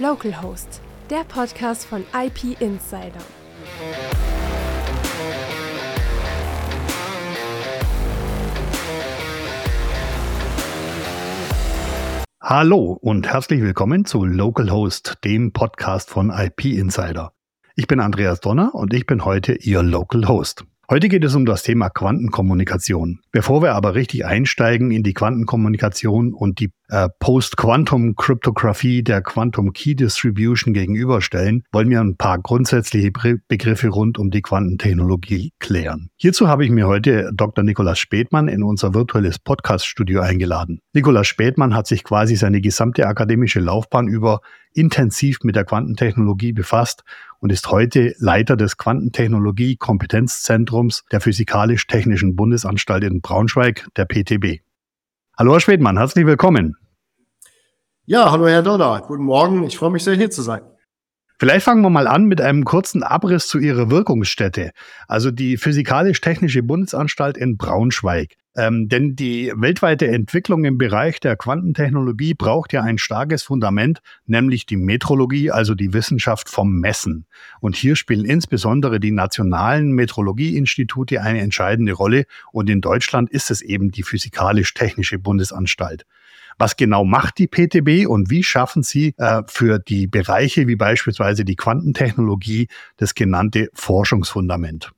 Localhost, 0.00 0.80
der 1.10 1.24
Podcast 1.24 1.84
von 1.84 2.04
IP 2.14 2.60
Insider. 2.60 3.20
Hallo 12.40 12.92
und 12.92 13.26
herzlich 13.26 13.60
willkommen 13.60 14.04
zu 14.04 14.24
Localhost, 14.24 15.18
dem 15.24 15.52
Podcast 15.52 16.10
von 16.10 16.30
IP 16.30 16.66
Insider. 16.66 17.32
Ich 17.74 17.88
bin 17.88 17.98
Andreas 17.98 18.38
Donner 18.38 18.76
und 18.76 18.94
ich 18.94 19.04
bin 19.04 19.24
heute 19.24 19.54
Ihr 19.54 19.82
Local 19.82 20.28
Host. 20.28 20.64
Heute 20.90 21.10
geht 21.10 21.22
es 21.22 21.34
um 21.34 21.44
das 21.44 21.64
Thema 21.64 21.90
Quantenkommunikation. 21.90 23.20
Bevor 23.30 23.60
wir 23.60 23.74
aber 23.74 23.94
richtig 23.94 24.24
einsteigen 24.24 24.90
in 24.90 25.02
die 25.02 25.12
Quantenkommunikation 25.12 26.32
und 26.32 26.60
die 26.60 26.70
äh, 26.88 27.10
Post-Quantum-Kryptographie 27.20 29.02
der 29.02 29.20
Quantum 29.20 29.74
Key 29.74 29.94
Distribution 29.94 30.72
gegenüberstellen, 30.72 31.64
wollen 31.72 31.90
wir 31.90 32.00
ein 32.00 32.16
paar 32.16 32.38
grundsätzliche 32.38 33.12
Begriffe 33.12 33.88
rund 33.88 34.18
um 34.18 34.30
die 34.30 34.40
Quantentechnologie 34.40 35.52
klären. 35.58 36.08
Hierzu 36.16 36.48
habe 36.48 36.64
ich 36.64 36.70
mir 36.70 36.86
heute 36.86 37.32
Dr. 37.34 37.64
Nikolaus 37.64 37.98
Spätmann 37.98 38.48
in 38.48 38.62
unser 38.62 38.94
virtuelles 38.94 39.38
Podcast-Studio 39.38 40.22
eingeladen. 40.22 40.80
Nikolaus 40.94 41.26
Spätmann 41.26 41.74
hat 41.74 41.86
sich 41.86 42.02
quasi 42.02 42.34
seine 42.34 42.62
gesamte 42.62 43.06
akademische 43.06 43.60
Laufbahn 43.60 44.08
über 44.08 44.40
intensiv 44.78 45.38
mit 45.42 45.56
der 45.56 45.64
Quantentechnologie 45.64 46.52
befasst 46.52 47.02
und 47.40 47.50
ist 47.50 47.68
heute 47.70 48.14
Leiter 48.18 48.56
des 48.56 48.76
Quantentechnologie-Kompetenzzentrums 48.76 51.04
der 51.10 51.20
Physikalisch-Technischen 51.20 52.36
Bundesanstalt 52.36 53.02
in 53.04 53.20
Braunschweig, 53.20 53.88
der 53.96 54.04
PTB. 54.06 54.60
Hallo 55.36 55.52
Herr 55.52 55.60
Schwedmann, 55.60 55.98
herzlich 55.98 56.24
willkommen. 56.26 56.76
Ja, 58.04 58.30
hallo 58.30 58.46
Herr 58.48 58.62
Donner, 58.62 59.02
guten 59.06 59.24
Morgen, 59.24 59.64
ich 59.64 59.76
freue 59.76 59.90
mich 59.90 60.04
sehr 60.04 60.14
hier 60.14 60.30
zu 60.30 60.42
sein. 60.42 60.62
Vielleicht 61.40 61.66
fangen 61.66 61.82
wir 61.82 61.90
mal 61.90 62.08
an 62.08 62.24
mit 62.24 62.40
einem 62.40 62.64
kurzen 62.64 63.04
Abriss 63.04 63.46
zu 63.46 63.60
Ihrer 63.60 63.92
Wirkungsstätte, 63.92 64.72
also 65.06 65.30
die 65.30 65.56
Physikalisch-Technische 65.56 66.64
Bundesanstalt 66.64 67.36
in 67.36 67.56
Braunschweig. 67.56 68.34
Ähm, 68.56 68.88
denn 68.88 69.14
die 69.14 69.52
weltweite 69.54 70.08
Entwicklung 70.08 70.64
im 70.64 70.78
Bereich 70.78 71.20
der 71.20 71.36
Quantentechnologie 71.36 72.34
braucht 72.34 72.72
ja 72.72 72.82
ein 72.82 72.98
starkes 72.98 73.44
Fundament, 73.44 74.00
nämlich 74.26 74.66
die 74.66 74.76
Metrologie, 74.76 75.52
also 75.52 75.76
die 75.76 75.92
Wissenschaft 75.92 76.48
vom 76.48 76.80
Messen. 76.80 77.26
Und 77.60 77.76
hier 77.76 77.94
spielen 77.94 78.24
insbesondere 78.24 78.98
die 78.98 79.12
nationalen 79.12 79.92
Metrologieinstitute 79.92 81.22
eine 81.22 81.40
entscheidende 81.40 81.92
Rolle. 81.92 82.24
Und 82.50 82.68
in 82.68 82.80
Deutschland 82.80 83.30
ist 83.30 83.52
es 83.52 83.62
eben 83.62 83.92
die 83.92 84.02
Physikalisch-Technische 84.02 85.20
Bundesanstalt. 85.20 86.04
Was 86.58 86.76
genau 86.76 87.04
macht 87.04 87.38
die 87.38 87.46
PTB 87.46 88.08
und 88.08 88.30
wie 88.30 88.42
schaffen 88.42 88.82
Sie 88.82 89.14
äh, 89.16 89.42
für 89.46 89.78
die 89.78 90.08
Bereiche 90.08 90.66
wie 90.66 90.74
beispielsweise 90.74 91.44
die 91.44 91.54
Quantentechnologie 91.54 92.66
das 92.96 93.14
genannte 93.14 93.70
Forschungsfundament? 93.74 94.90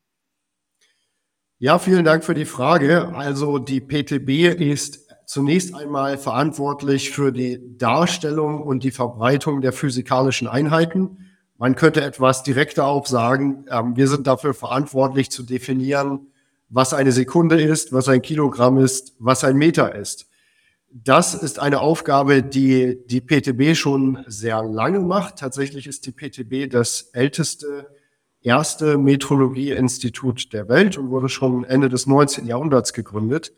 Ja, 1.58 1.78
vielen 1.78 2.06
Dank 2.06 2.25
für 2.25 2.33
die 2.33 2.47
Frage. 2.47 3.14
Also 3.14 3.58
die 3.58 3.83
PTB 3.83 4.58
ist 4.58 5.06
zunächst 5.27 5.75
einmal 5.75 6.17
verantwortlich 6.17 7.11
für 7.11 7.30
die 7.30 7.61
Darstellung 7.77 8.62
und 8.62 8.83
die 8.83 8.91
Verbreitung 8.91 9.61
der 9.61 9.74
physikalischen 9.74 10.48
Einheiten. 10.48 11.27
Man 11.58 11.77
könnte 11.77 12.00
etwas 12.00 12.42
direkter 12.42 12.86
auch 12.86 13.05
sagen, 13.05 13.67
ähm, 13.70 13.95
wir 13.95 14.08
sind 14.08 14.27
dafür 14.27 14.55
verantwortlich 14.55 15.30
zu 15.30 15.42
definieren, 15.42 16.28
was 16.70 16.95
eine 16.95 17.12
Sekunde 17.12 17.61
ist, 17.61 17.92
was 17.92 18.08
ein 18.08 18.22
Kilogramm 18.22 18.78
ist, 18.78 19.14
was 19.19 19.45
ein 19.45 19.56
Meter 19.56 19.95
ist. 19.95 20.30
Das 20.92 21.34
ist 21.34 21.60
eine 21.60 21.80
Aufgabe, 21.80 22.42
die 22.42 22.98
die 23.06 23.20
PTB 23.20 23.77
schon 23.77 24.24
sehr 24.27 24.62
lange 24.64 24.98
macht. 24.98 25.36
Tatsächlich 25.36 25.86
ist 25.86 26.05
die 26.06 26.12
PTB 26.12 26.68
das 26.68 27.11
älteste 27.12 27.86
erste 28.42 28.98
Metrologieinstitut 28.98 30.52
der 30.52 30.68
Welt 30.68 30.98
und 30.98 31.11
wurde 31.11 31.28
schon 31.28 31.64
Ende 31.64 31.89
des 31.89 32.06
19. 32.06 32.46
Jahrhunderts 32.46 32.92
gegründet. 32.92 33.52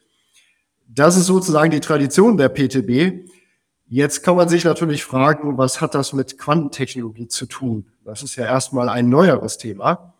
Das 0.86 1.16
ist 1.16 1.26
sozusagen 1.26 1.70
die 1.70 1.80
Tradition 1.80 2.36
der 2.36 2.50
PTB. 2.50 3.26
Jetzt 3.86 4.22
kann 4.22 4.36
man 4.36 4.48
sich 4.48 4.64
natürlich 4.64 5.04
fragen, 5.04 5.56
was 5.56 5.80
hat 5.80 5.94
das 5.94 6.12
mit 6.12 6.36
Quantentechnologie 6.36 7.28
zu 7.28 7.46
tun? 7.46 7.86
Das 8.04 8.22
ist 8.22 8.36
ja 8.36 8.44
erstmal 8.44 8.88
ein 8.88 9.08
neueres 9.08 9.56
Thema. 9.56 10.14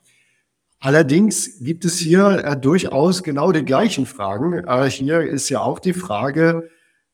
Allerdings 0.79 1.59
gibt 1.61 1.85
es 1.85 1.99
hier 1.99 2.43
äh, 2.45 2.57
durchaus 2.59 3.23
genau 3.23 3.53
die 3.53 3.65
gleichen 3.65 4.07
Fragen. 4.07 4.65
Aber 4.67 4.87
hier 4.87 5.21
ist 5.21 5.49
ja 5.49 5.61
auch 5.61 5.79
die 5.79 5.93
Frage, 5.93 6.71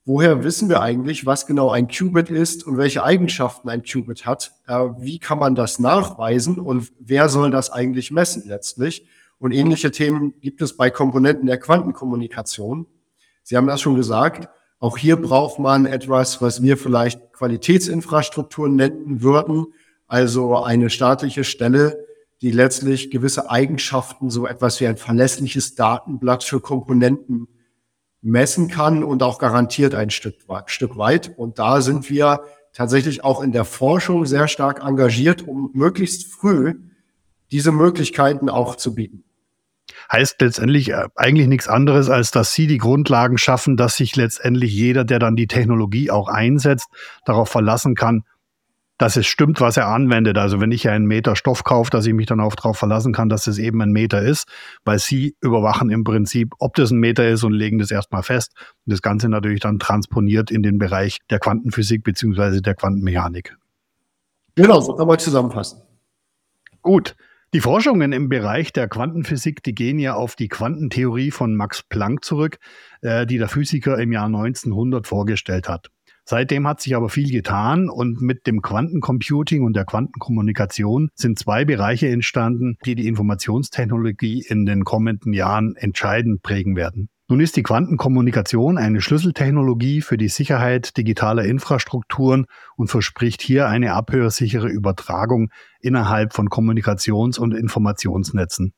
woher 0.08 0.42
wissen 0.42 0.70
wir 0.70 0.80
eigentlich, 0.80 1.26
was 1.26 1.46
genau 1.46 1.70
ein 1.70 1.86
Qubit 1.86 2.30
ist 2.30 2.66
und 2.66 2.78
welche 2.78 3.04
Eigenschaften 3.04 3.68
ein 3.68 3.82
Qubit 3.82 4.24
hat? 4.24 4.52
Äh, 4.66 4.86
wie 4.98 5.18
kann 5.18 5.38
man 5.38 5.54
das 5.54 5.78
nachweisen 5.78 6.58
und 6.58 6.90
wer 6.98 7.28
soll 7.28 7.50
das 7.50 7.70
eigentlich 7.70 8.10
messen 8.10 8.44
letztlich? 8.46 9.06
Und 9.38 9.52
ähnliche 9.52 9.90
Themen 9.90 10.32
gibt 10.40 10.62
es 10.62 10.78
bei 10.78 10.88
Komponenten 10.88 11.46
der 11.46 11.60
Quantenkommunikation. 11.60 12.86
Sie 13.42 13.56
haben 13.56 13.66
das 13.66 13.82
schon 13.82 13.96
gesagt. 13.96 14.48
Auch 14.80 14.96
hier 14.96 15.16
braucht 15.16 15.58
man 15.58 15.84
etwas, 15.84 16.40
was 16.40 16.62
wir 16.62 16.78
vielleicht 16.78 17.34
Qualitätsinfrastruktur 17.34 18.68
nennen 18.70 19.22
würden. 19.22 19.66
Also 20.06 20.56
eine 20.56 20.88
staatliche 20.88 21.44
Stelle, 21.44 22.02
die 22.40 22.50
letztlich 22.50 23.10
gewisse 23.10 23.50
Eigenschaften, 23.50 24.30
so 24.30 24.46
etwas 24.46 24.80
wie 24.80 24.86
ein 24.86 24.96
verlässliches 24.96 25.74
Datenblatt 25.74 26.44
für 26.44 26.60
Komponenten 26.60 27.48
messen 28.22 28.68
kann 28.68 29.04
und 29.04 29.22
auch 29.22 29.38
garantiert 29.38 29.94
ein 29.94 30.10
Stück, 30.10 30.36
Stück 30.66 30.96
weit. 30.96 31.32
Und 31.36 31.58
da 31.58 31.80
sind 31.80 32.10
wir 32.10 32.42
tatsächlich 32.72 33.24
auch 33.24 33.42
in 33.42 33.52
der 33.52 33.64
Forschung 33.64 34.26
sehr 34.26 34.48
stark 34.48 34.84
engagiert, 34.84 35.46
um 35.46 35.70
möglichst 35.74 36.32
früh 36.32 36.74
diese 37.50 37.72
Möglichkeiten 37.72 38.48
auch 38.48 38.76
zu 38.76 38.94
bieten. 38.94 39.24
Heißt 40.12 40.40
letztendlich 40.40 40.90
äh, 40.90 41.08
eigentlich 41.16 41.48
nichts 41.48 41.68
anderes, 41.68 42.10
als 42.10 42.30
dass 42.30 42.52
Sie 42.52 42.66
die 42.66 42.78
Grundlagen 42.78 43.38
schaffen, 43.38 43.76
dass 43.76 43.96
sich 43.96 44.16
letztendlich 44.16 44.72
jeder, 44.72 45.04
der 45.04 45.18
dann 45.18 45.36
die 45.36 45.46
Technologie 45.46 46.10
auch 46.10 46.28
einsetzt, 46.28 46.88
darauf 47.24 47.48
verlassen 47.48 47.94
kann, 47.94 48.24
dass 48.98 49.16
es 49.16 49.26
stimmt, 49.26 49.60
was 49.60 49.76
er 49.76 49.86
anwendet. 49.86 50.36
Also 50.36 50.60
wenn 50.60 50.72
ich 50.72 50.88
einen 50.88 51.06
Meter 51.06 51.36
Stoff 51.36 51.64
kaufe, 51.64 51.90
dass 51.90 52.04
ich 52.04 52.12
mich 52.12 52.26
dann 52.26 52.40
auch 52.40 52.56
darauf 52.56 52.76
verlassen 52.76 53.12
kann, 53.12 53.28
dass 53.28 53.46
es 53.46 53.58
eben 53.58 53.80
ein 53.80 53.92
Meter 53.92 54.20
ist, 54.20 54.48
weil 54.84 54.98
sie 54.98 55.36
überwachen 55.40 55.90
im 55.90 56.04
Prinzip, 56.04 56.52
ob 56.58 56.74
das 56.74 56.90
ein 56.90 56.98
Meter 56.98 57.26
ist 57.28 57.44
und 57.44 57.52
legen 57.52 57.78
das 57.78 57.90
erstmal 57.90 58.24
fest. 58.24 58.52
Und 58.84 58.92
das 58.92 59.00
Ganze 59.00 59.28
natürlich 59.28 59.60
dann 59.60 59.78
transponiert 59.78 60.50
in 60.50 60.62
den 60.62 60.78
Bereich 60.78 61.18
der 61.30 61.38
Quantenphysik 61.38 62.02
beziehungsweise 62.02 62.60
der 62.60 62.74
Quantenmechanik. 62.74 63.56
Genau, 64.56 64.80
so 64.80 64.94
kann 64.94 65.06
man 65.06 65.18
zusammenfassen. 65.18 65.80
Gut. 66.82 67.14
Die 67.54 67.60
Forschungen 67.60 68.12
im 68.12 68.28
Bereich 68.28 68.74
der 68.74 68.88
Quantenphysik, 68.88 69.62
die 69.62 69.74
gehen 69.74 69.98
ja 69.98 70.14
auf 70.14 70.36
die 70.36 70.48
Quantentheorie 70.48 71.30
von 71.30 71.56
Max 71.56 71.82
Planck 71.82 72.22
zurück, 72.22 72.58
äh, 73.00 73.24
die 73.24 73.38
der 73.38 73.48
Physiker 73.48 73.98
im 73.98 74.12
Jahr 74.12 74.26
1900 74.26 75.06
vorgestellt 75.06 75.66
hat. 75.66 75.90
Seitdem 76.30 76.68
hat 76.68 76.82
sich 76.82 76.94
aber 76.94 77.08
viel 77.08 77.30
getan 77.30 77.88
und 77.88 78.20
mit 78.20 78.46
dem 78.46 78.60
Quantencomputing 78.60 79.62
und 79.62 79.74
der 79.74 79.86
Quantenkommunikation 79.86 81.08
sind 81.14 81.38
zwei 81.38 81.64
Bereiche 81.64 82.08
entstanden, 82.08 82.76
die 82.84 82.94
die 82.94 83.08
Informationstechnologie 83.08 84.44
in 84.46 84.66
den 84.66 84.84
kommenden 84.84 85.32
Jahren 85.32 85.74
entscheidend 85.74 86.42
prägen 86.42 86.76
werden. 86.76 87.08
Nun 87.30 87.40
ist 87.40 87.56
die 87.56 87.62
Quantenkommunikation 87.62 88.76
eine 88.76 89.00
Schlüsseltechnologie 89.00 90.02
für 90.02 90.18
die 90.18 90.28
Sicherheit 90.28 90.98
digitaler 90.98 91.46
Infrastrukturen 91.46 92.44
und 92.76 92.88
verspricht 92.88 93.40
hier 93.40 93.66
eine 93.70 93.94
abhörsichere 93.94 94.68
Übertragung 94.68 95.48
innerhalb 95.80 96.34
von 96.34 96.50
Kommunikations- 96.50 97.38
und 97.38 97.54
Informationsnetzen. 97.54 98.74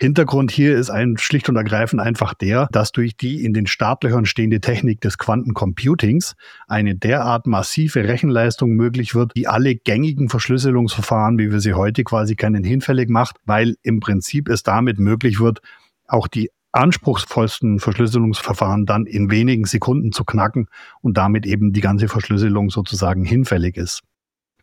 Hintergrund 0.00 0.50
hier 0.50 0.76
ist 0.76 0.90
ein 0.90 1.16
schlicht 1.18 1.48
und 1.48 1.56
ergreifend 1.56 2.00
einfach 2.00 2.34
der, 2.34 2.68
dass 2.72 2.92
durch 2.92 3.16
die 3.16 3.44
in 3.44 3.52
den 3.52 3.66
Startlöchern 3.66 4.26
stehende 4.26 4.60
Technik 4.60 5.00
des 5.00 5.18
Quantencomputings 5.18 6.34
eine 6.66 6.94
derart 6.94 7.46
massive 7.46 8.04
Rechenleistung 8.04 8.70
möglich 8.70 9.14
wird, 9.14 9.32
die 9.36 9.48
alle 9.48 9.74
gängigen 9.74 10.28
Verschlüsselungsverfahren, 10.28 11.38
wie 11.38 11.50
wir 11.50 11.60
sie 11.60 11.74
heute 11.74 12.04
quasi 12.04 12.36
kennen, 12.36 12.64
hinfällig 12.64 13.08
macht, 13.08 13.36
weil 13.44 13.76
im 13.82 14.00
Prinzip 14.00 14.48
es 14.48 14.62
damit 14.62 14.98
möglich 14.98 15.40
wird, 15.40 15.60
auch 16.06 16.28
die 16.28 16.50
anspruchsvollsten 16.72 17.80
Verschlüsselungsverfahren 17.80 18.86
dann 18.86 19.06
in 19.06 19.30
wenigen 19.30 19.64
Sekunden 19.64 20.12
zu 20.12 20.24
knacken 20.24 20.68
und 21.00 21.16
damit 21.16 21.46
eben 21.46 21.72
die 21.72 21.80
ganze 21.80 22.08
Verschlüsselung 22.08 22.70
sozusagen 22.70 23.24
hinfällig 23.24 23.76
ist. 23.76 24.02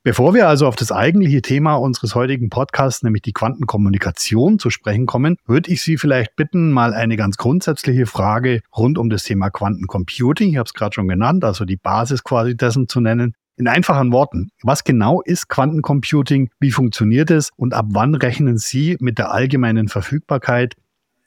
Bevor 0.06 0.36
wir 0.36 0.48
also 0.48 0.68
auf 0.68 0.76
das 0.76 0.92
eigentliche 0.92 1.42
Thema 1.42 1.78
unseres 1.78 2.14
heutigen 2.14 2.52
Podcasts, 2.52 3.02
nämlich 3.02 3.24
die 3.24 3.34
Quantenkommunikation, 3.34 4.60
zu 4.60 4.70
sprechen 4.70 5.08
kommen, 5.08 5.38
würde 5.48 5.72
ich 5.72 5.82
Sie 5.82 5.98
vielleicht 5.98 6.36
bitten, 6.36 6.72
mal 6.72 6.94
eine 6.94 7.18
ganz 7.18 7.38
grundsätzliche 7.38 8.06
Frage 8.06 8.62
rund 8.78 9.00
um 9.00 9.10
das 9.10 9.24
Thema 9.24 9.50
Quantencomputing, 9.50 10.52
ich 10.52 10.58
habe 10.58 10.68
es 10.68 10.76
gerade 10.76 10.94
schon 10.94 11.08
genannt, 11.08 11.44
also 11.44 11.66
die 11.66 11.78
Basis 11.78 12.24
quasi 12.24 12.56
dessen 12.56 12.88
zu 12.88 13.02
nennen. 13.02 13.34
In 13.58 13.68
einfachen 13.68 14.12
Worten, 14.12 14.50
was 14.62 14.84
genau 14.84 15.24
ist 15.24 15.50
Quantencomputing, 15.50 16.52
wie 16.60 16.70
funktioniert 16.70 17.32
es 17.32 17.50
und 17.56 17.74
ab 17.74 17.88
wann 17.90 18.14
rechnen 18.14 18.60
Sie 18.60 18.98
mit 19.00 19.18
der 19.18 19.32
allgemeinen 19.32 19.88
Verfügbarkeit 19.88 20.76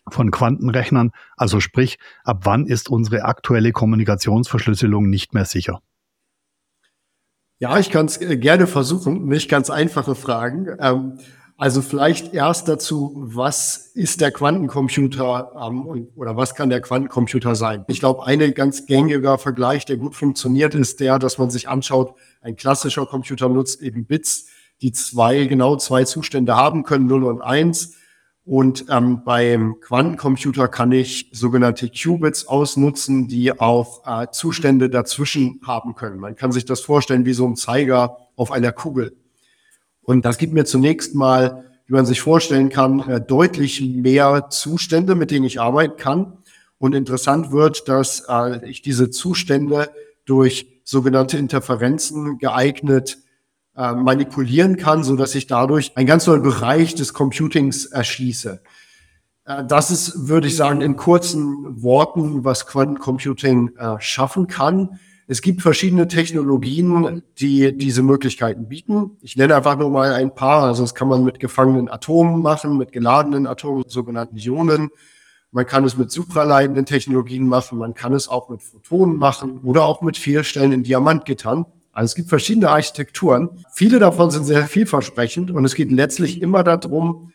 von 0.09 0.31
Quantenrechnern, 0.31 1.11
also 1.37 1.59
sprich, 1.59 1.99
ab 2.23 2.43
wann 2.45 2.65
ist 2.65 2.89
unsere 2.91 3.25
aktuelle 3.25 3.73
Kommunikationsverschlüsselung 3.73 5.11
nicht 5.11 5.35
mehr 5.35 5.47
sicher? 5.47 5.81
Ja, 7.61 7.77
ich 7.79 7.91
kann 7.91 8.07
es 8.07 8.21
äh, 8.21 8.37
gerne 8.37 8.69
versuchen. 8.69 9.27
Nicht 9.27 9.49
ganz 9.51 9.69
einfache 9.69 10.15
Fragen. 10.15 10.69
Ähm, 10.81 11.19
also 11.57 11.83
vielleicht 11.83 12.35
erst 12.35 12.69
dazu, 12.69 13.13
was 13.17 13.91
ist 13.95 14.21
der 14.21 14.31
Quantencomputer 14.31 15.51
ähm, 15.61 16.09
oder 16.15 16.37
was 16.37 16.55
kann 16.55 16.71
der 16.71 16.81
Quantencomputer 16.81 17.57
sein? 17.57 17.85
Ich 17.89 17.99
glaube, 17.99 18.25
ein 18.25 18.55
ganz 18.55 18.87
gängiger 18.87 19.39
Vergleich, 19.39 19.85
der 19.85 19.97
gut 19.97 20.15
funktioniert, 20.15 20.77
ist 20.77 21.01
der, 21.01 21.19
dass 21.19 21.37
man 21.39 21.51
sich 21.51 21.69
anschaut, 21.69 22.15
ein 22.43 22.55
klassischer 22.55 23.07
Computer 23.07 23.49
nutzt 23.49 23.83
eben 23.83 24.07
Bits, 24.07 24.47
die 24.81 24.93
zwei, 24.93 25.47
genau 25.47 25.75
zwei 25.75 26.05
Zustände 26.05 26.55
haben 26.55 26.85
können, 26.85 27.07
0 27.07 27.25
und 27.25 27.43
1. 27.43 27.95
Und 28.49 28.87
ähm, 28.89 29.25
beim 29.25 29.79
Quantencomputer 29.79 30.69
kann 30.69 30.91
ich 30.91 31.29
sogenannte 31.33 31.91
Qubits 31.91 32.47
ausnutzen, 32.47 33.29
die 33.29 33.61
auch 33.61 34.07
äh, 34.07 34.29
Zustände 34.33 34.89
dazwischen 34.89 35.61
haben 35.67 35.95
können. 35.95 36.19
Man 36.19 36.35
kann 36.35 36.51
sich 36.51 36.65
das 36.65 36.81
vorstellen 36.81 37.27
wie 37.27 37.35
so 37.35 37.47
ein 37.47 37.57
Zeiger 37.57 38.17
auf 38.37 38.51
einer 38.51 38.73
Kugel. 38.73 39.15
Und 40.01 40.25
das 40.25 40.39
gibt 40.39 40.55
mir 40.55 40.65
zunächst 40.65 41.15
mal, 41.15 41.67
wie 41.85 41.93
man 41.93 42.07
sich 42.07 42.23
vorstellen 42.23 42.71
kann, 42.71 43.07
äh, 43.07 43.21
deutlich 43.21 43.83
mehr 43.83 44.47
Zustände, 44.49 45.15
mit 45.15 45.31
denen 45.31 45.45
ich 45.45 45.61
arbeiten 45.61 45.99
kann. 45.99 46.39
Und 46.79 46.95
interessant 46.95 47.53
wird, 47.53 47.87
dass 47.87 48.25
äh, 48.31 48.67
ich 48.67 48.81
diese 48.81 49.11
Zustände 49.11 49.91
durch 50.25 50.81
sogenannte 50.85 51.37
Interferenzen 51.37 52.39
geeignet 52.39 53.19
äh, 53.79 53.93
manipulieren 53.93 54.77
kann, 54.77 55.05
so 55.05 55.15
dass 55.15 55.37
ich 55.37 55.47
dadurch 55.47 55.97
einen 55.97 56.09
ganz 56.09 56.27
neuen 56.27 56.43
Bereich 56.43 56.97
des 56.97 57.15
Computings 57.15 57.87
erschließe. 57.87 58.61
Äh, 59.45 59.65
das 59.67 59.93
ist, 59.93 60.29
würde 60.29 60.49
ich 60.49 60.57
sagen, 60.57 60.81
in 60.81 60.97
kurzen 60.97 61.81
Worten, 61.81 62.45
was 62.45 62.67
Quantencomputing 62.67 63.77
äh, 63.77 63.95
schaffen 64.01 64.49
kann. 64.49 64.99
Es 65.29 65.43
gibt 65.43 65.63
verschiedene 65.63 66.09
Technologien, 66.09 67.23
die 67.39 67.77
diese 67.77 68.03
Möglichkeiten 68.03 68.67
bieten. 68.67 69.19
Ich 69.21 69.37
nenne 69.37 69.55
einfach 69.55 69.79
nur 69.79 69.91
mal 69.91 70.13
ein 70.13 70.35
paar. 70.35 70.65
Also 70.65 70.83
das 70.83 70.97
kann 70.97 71.07
man 71.07 71.23
mit 71.23 71.39
gefangenen 71.39 71.89
Atomen 71.89 72.43
machen, 72.43 72.79
mit 72.79 72.91
geladenen 72.91 73.47
Atomen, 73.47 73.85
sogenannten 73.87 74.39
Ionen. 74.39 74.89
Man 75.53 75.67
kann 75.67 75.85
es 75.85 75.97
mit 75.97 76.11
supraleitenden 76.11 76.85
Technologien 76.85 77.47
machen. 77.47 77.79
Man 77.79 77.95
kann 77.95 78.13
es 78.13 78.27
auch 78.27 78.49
mit 78.49 78.63
Photonen 78.63 79.19
machen 79.19 79.61
oder 79.63 79.85
auch 79.85 80.03
mit 80.03 80.17
vielstellenden 80.17 80.83
Diamantgittern. 80.83 81.67
Also 81.99 82.13
es 82.13 82.15
gibt 82.15 82.29
verschiedene 82.29 82.71
Architekturen. 82.71 83.65
Viele 83.73 83.99
davon 83.99 84.31
sind 84.31 84.45
sehr 84.45 84.69
vielversprechend 84.69 85.51
und 85.51 85.65
es 85.65 85.75
geht 85.75 85.91
letztlich 85.91 86.41
immer 86.41 86.63
darum, 86.63 87.33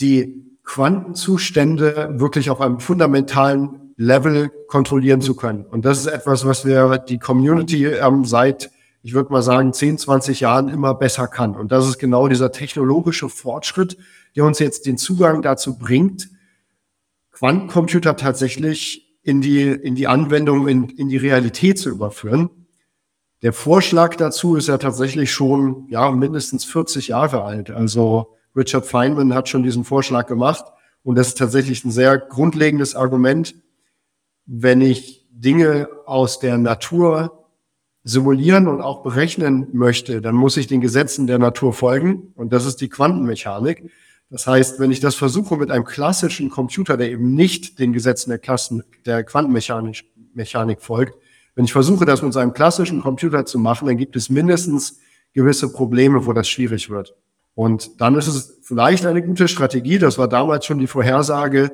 die 0.00 0.58
Quantenzustände 0.64 2.10
wirklich 2.18 2.50
auf 2.50 2.60
einem 2.60 2.78
fundamentalen 2.78 3.94
Level 3.96 4.50
kontrollieren 4.68 5.22
zu 5.22 5.34
können. 5.34 5.64
Und 5.64 5.86
das 5.86 6.00
ist 6.00 6.08
etwas, 6.08 6.44
was 6.44 6.66
wir 6.66 6.98
die 6.98 7.18
Community 7.18 7.86
ähm, 7.86 8.26
seit, 8.26 8.70
ich 9.00 9.14
würde 9.14 9.32
mal 9.32 9.40
sagen, 9.40 9.72
10, 9.72 9.96
20 9.96 10.40
Jahren 10.40 10.68
immer 10.68 10.94
besser 10.94 11.26
kann. 11.26 11.56
Und 11.56 11.72
das 11.72 11.88
ist 11.88 11.96
genau 11.96 12.28
dieser 12.28 12.52
technologische 12.52 13.30
Fortschritt, 13.30 13.96
der 14.36 14.44
uns 14.44 14.58
jetzt 14.58 14.84
den 14.84 14.98
Zugang 14.98 15.40
dazu 15.40 15.78
bringt, 15.78 16.28
Quantencomputer 17.32 18.14
tatsächlich 18.14 19.18
in 19.22 19.40
die, 19.40 19.62
in 19.62 19.94
die 19.94 20.06
Anwendung, 20.06 20.68
in, 20.68 20.90
in 20.90 21.08
die 21.08 21.16
Realität 21.16 21.78
zu 21.78 21.88
überführen. 21.88 22.50
Der 23.44 23.52
Vorschlag 23.52 24.16
dazu 24.16 24.56
ist 24.56 24.68
ja 24.68 24.78
tatsächlich 24.78 25.30
schon, 25.30 25.86
ja, 25.90 26.10
mindestens 26.10 26.64
40 26.64 27.08
Jahre 27.08 27.44
alt. 27.44 27.70
Also 27.70 28.34
Richard 28.56 28.86
Feynman 28.86 29.34
hat 29.34 29.50
schon 29.50 29.62
diesen 29.62 29.84
Vorschlag 29.84 30.26
gemacht. 30.26 30.64
Und 31.02 31.16
das 31.16 31.28
ist 31.28 31.38
tatsächlich 31.38 31.84
ein 31.84 31.90
sehr 31.90 32.16
grundlegendes 32.16 32.94
Argument, 32.94 33.54
wenn 34.46 34.80
ich 34.80 35.28
Dinge 35.30 35.90
aus 36.06 36.38
der 36.38 36.56
Natur 36.56 37.50
simulieren 38.02 38.66
und 38.66 38.80
auch 38.80 39.02
berechnen 39.02 39.68
möchte, 39.74 40.22
dann 40.22 40.34
muss 40.34 40.56
ich 40.56 40.66
den 40.66 40.80
Gesetzen 40.80 41.26
der 41.26 41.38
Natur 41.38 41.74
folgen. 41.74 42.32
Und 42.36 42.50
das 42.54 42.64
ist 42.64 42.80
die 42.80 42.88
Quantenmechanik. 42.88 43.90
Das 44.30 44.46
heißt, 44.46 44.80
wenn 44.80 44.90
ich 44.90 45.00
das 45.00 45.16
versuche 45.16 45.58
mit 45.58 45.70
einem 45.70 45.84
klassischen 45.84 46.48
Computer, 46.48 46.96
der 46.96 47.10
eben 47.10 47.34
nicht 47.34 47.78
den 47.78 47.92
Gesetzen 47.92 48.30
der, 48.30 48.38
Klassen, 48.38 48.84
der 49.04 49.22
Quantenmechanik 49.22 50.06
Mechanik 50.32 50.80
folgt, 50.80 51.18
wenn 51.54 51.64
ich 51.64 51.72
versuche, 51.72 52.04
das 52.04 52.22
mit 52.22 52.36
einem 52.36 52.52
klassischen 52.52 53.00
Computer 53.02 53.46
zu 53.46 53.58
machen, 53.58 53.86
dann 53.86 53.96
gibt 53.96 54.16
es 54.16 54.28
mindestens 54.28 54.98
gewisse 55.32 55.72
Probleme, 55.72 56.26
wo 56.26 56.32
das 56.32 56.48
schwierig 56.48 56.90
wird. 56.90 57.14
Und 57.54 58.00
dann 58.00 58.16
ist 58.16 58.26
es 58.26 58.58
vielleicht 58.62 59.06
eine 59.06 59.22
gute 59.22 59.46
Strategie, 59.46 59.98
das 59.98 60.18
war 60.18 60.28
damals 60.28 60.66
schon 60.66 60.78
die 60.78 60.86
Vorhersage, 60.86 61.70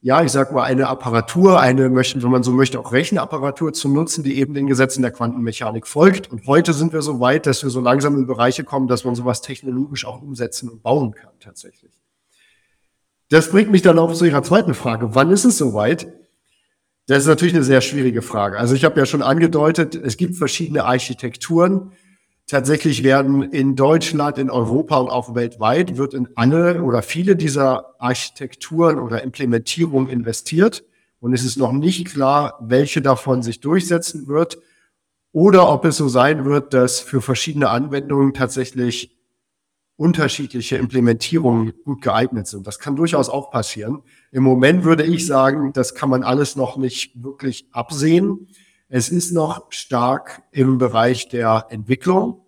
ja, 0.00 0.22
ich 0.22 0.30
sag 0.30 0.52
mal, 0.52 0.62
eine 0.62 0.86
Apparatur, 0.86 1.60
eine, 1.60 1.88
möchten, 1.88 2.22
wenn 2.22 2.30
man 2.30 2.44
so 2.44 2.52
möchte, 2.52 2.78
auch 2.78 2.92
Rechenapparatur 2.92 3.72
zu 3.72 3.88
nutzen, 3.88 4.22
die 4.22 4.38
eben 4.38 4.54
den 4.54 4.68
Gesetzen 4.68 5.02
der 5.02 5.10
Quantenmechanik 5.10 5.88
folgt. 5.88 6.30
Und 6.30 6.46
heute 6.46 6.72
sind 6.72 6.92
wir 6.92 7.02
so 7.02 7.18
weit, 7.18 7.46
dass 7.46 7.64
wir 7.64 7.70
so 7.70 7.80
langsam 7.80 8.16
in 8.16 8.26
Bereiche 8.26 8.62
kommen, 8.62 8.86
dass 8.86 9.04
man 9.04 9.16
sowas 9.16 9.42
technologisch 9.42 10.06
auch 10.06 10.22
umsetzen 10.22 10.68
und 10.68 10.84
bauen 10.84 11.14
kann, 11.14 11.32
tatsächlich. 11.40 11.92
Das 13.28 13.50
bringt 13.50 13.70
mich 13.72 13.82
dann 13.82 13.98
auch 13.98 14.12
zu 14.14 14.24
Ihrer 14.24 14.42
zweiten 14.44 14.72
Frage. 14.72 15.14
Wann 15.16 15.30
ist 15.32 15.44
es 15.44 15.58
soweit? 15.58 16.06
Das 17.08 17.20
ist 17.20 17.26
natürlich 17.26 17.54
eine 17.54 17.64
sehr 17.64 17.80
schwierige 17.80 18.20
Frage. 18.20 18.58
Also 18.58 18.74
ich 18.74 18.84
habe 18.84 19.00
ja 19.00 19.06
schon 19.06 19.22
angedeutet, 19.22 19.94
es 19.94 20.18
gibt 20.18 20.36
verschiedene 20.36 20.84
Architekturen. 20.84 21.92
Tatsächlich 22.46 23.02
werden 23.02 23.42
in 23.44 23.76
Deutschland, 23.76 24.36
in 24.36 24.50
Europa 24.50 24.98
und 24.98 25.08
auch 25.08 25.34
weltweit 25.34 25.96
wird 25.96 26.12
in 26.12 26.28
alle 26.34 26.82
oder 26.82 27.00
viele 27.00 27.34
dieser 27.34 27.94
Architekturen 27.98 28.98
oder 28.98 29.22
Implementierungen 29.22 30.10
investiert. 30.10 30.84
Und 31.18 31.32
es 31.32 31.44
ist 31.44 31.56
noch 31.56 31.72
nicht 31.72 32.08
klar, 32.08 32.58
welche 32.60 33.00
davon 33.00 33.42
sich 33.42 33.60
durchsetzen 33.60 34.28
wird 34.28 34.58
oder 35.32 35.72
ob 35.72 35.86
es 35.86 35.96
so 35.96 36.08
sein 36.08 36.44
wird, 36.44 36.74
dass 36.74 37.00
für 37.00 37.22
verschiedene 37.22 37.70
Anwendungen 37.70 38.34
tatsächlich 38.34 39.17
unterschiedliche 39.98 40.76
Implementierungen 40.76 41.72
gut 41.84 42.02
geeignet 42.02 42.46
sind. 42.46 42.66
Das 42.68 42.78
kann 42.78 42.94
durchaus 42.94 43.28
auch 43.28 43.50
passieren. 43.50 44.02
Im 44.30 44.44
Moment 44.44 44.84
würde 44.84 45.02
ich 45.02 45.26
sagen, 45.26 45.72
das 45.72 45.94
kann 45.94 46.08
man 46.08 46.22
alles 46.22 46.54
noch 46.54 46.76
nicht 46.76 47.22
wirklich 47.22 47.66
absehen. 47.72 48.46
Es 48.88 49.08
ist 49.08 49.32
noch 49.32 49.66
stark 49.70 50.42
im 50.52 50.78
Bereich 50.78 51.28
der 51.28 51.66
Entwicklung. 51.70 52.42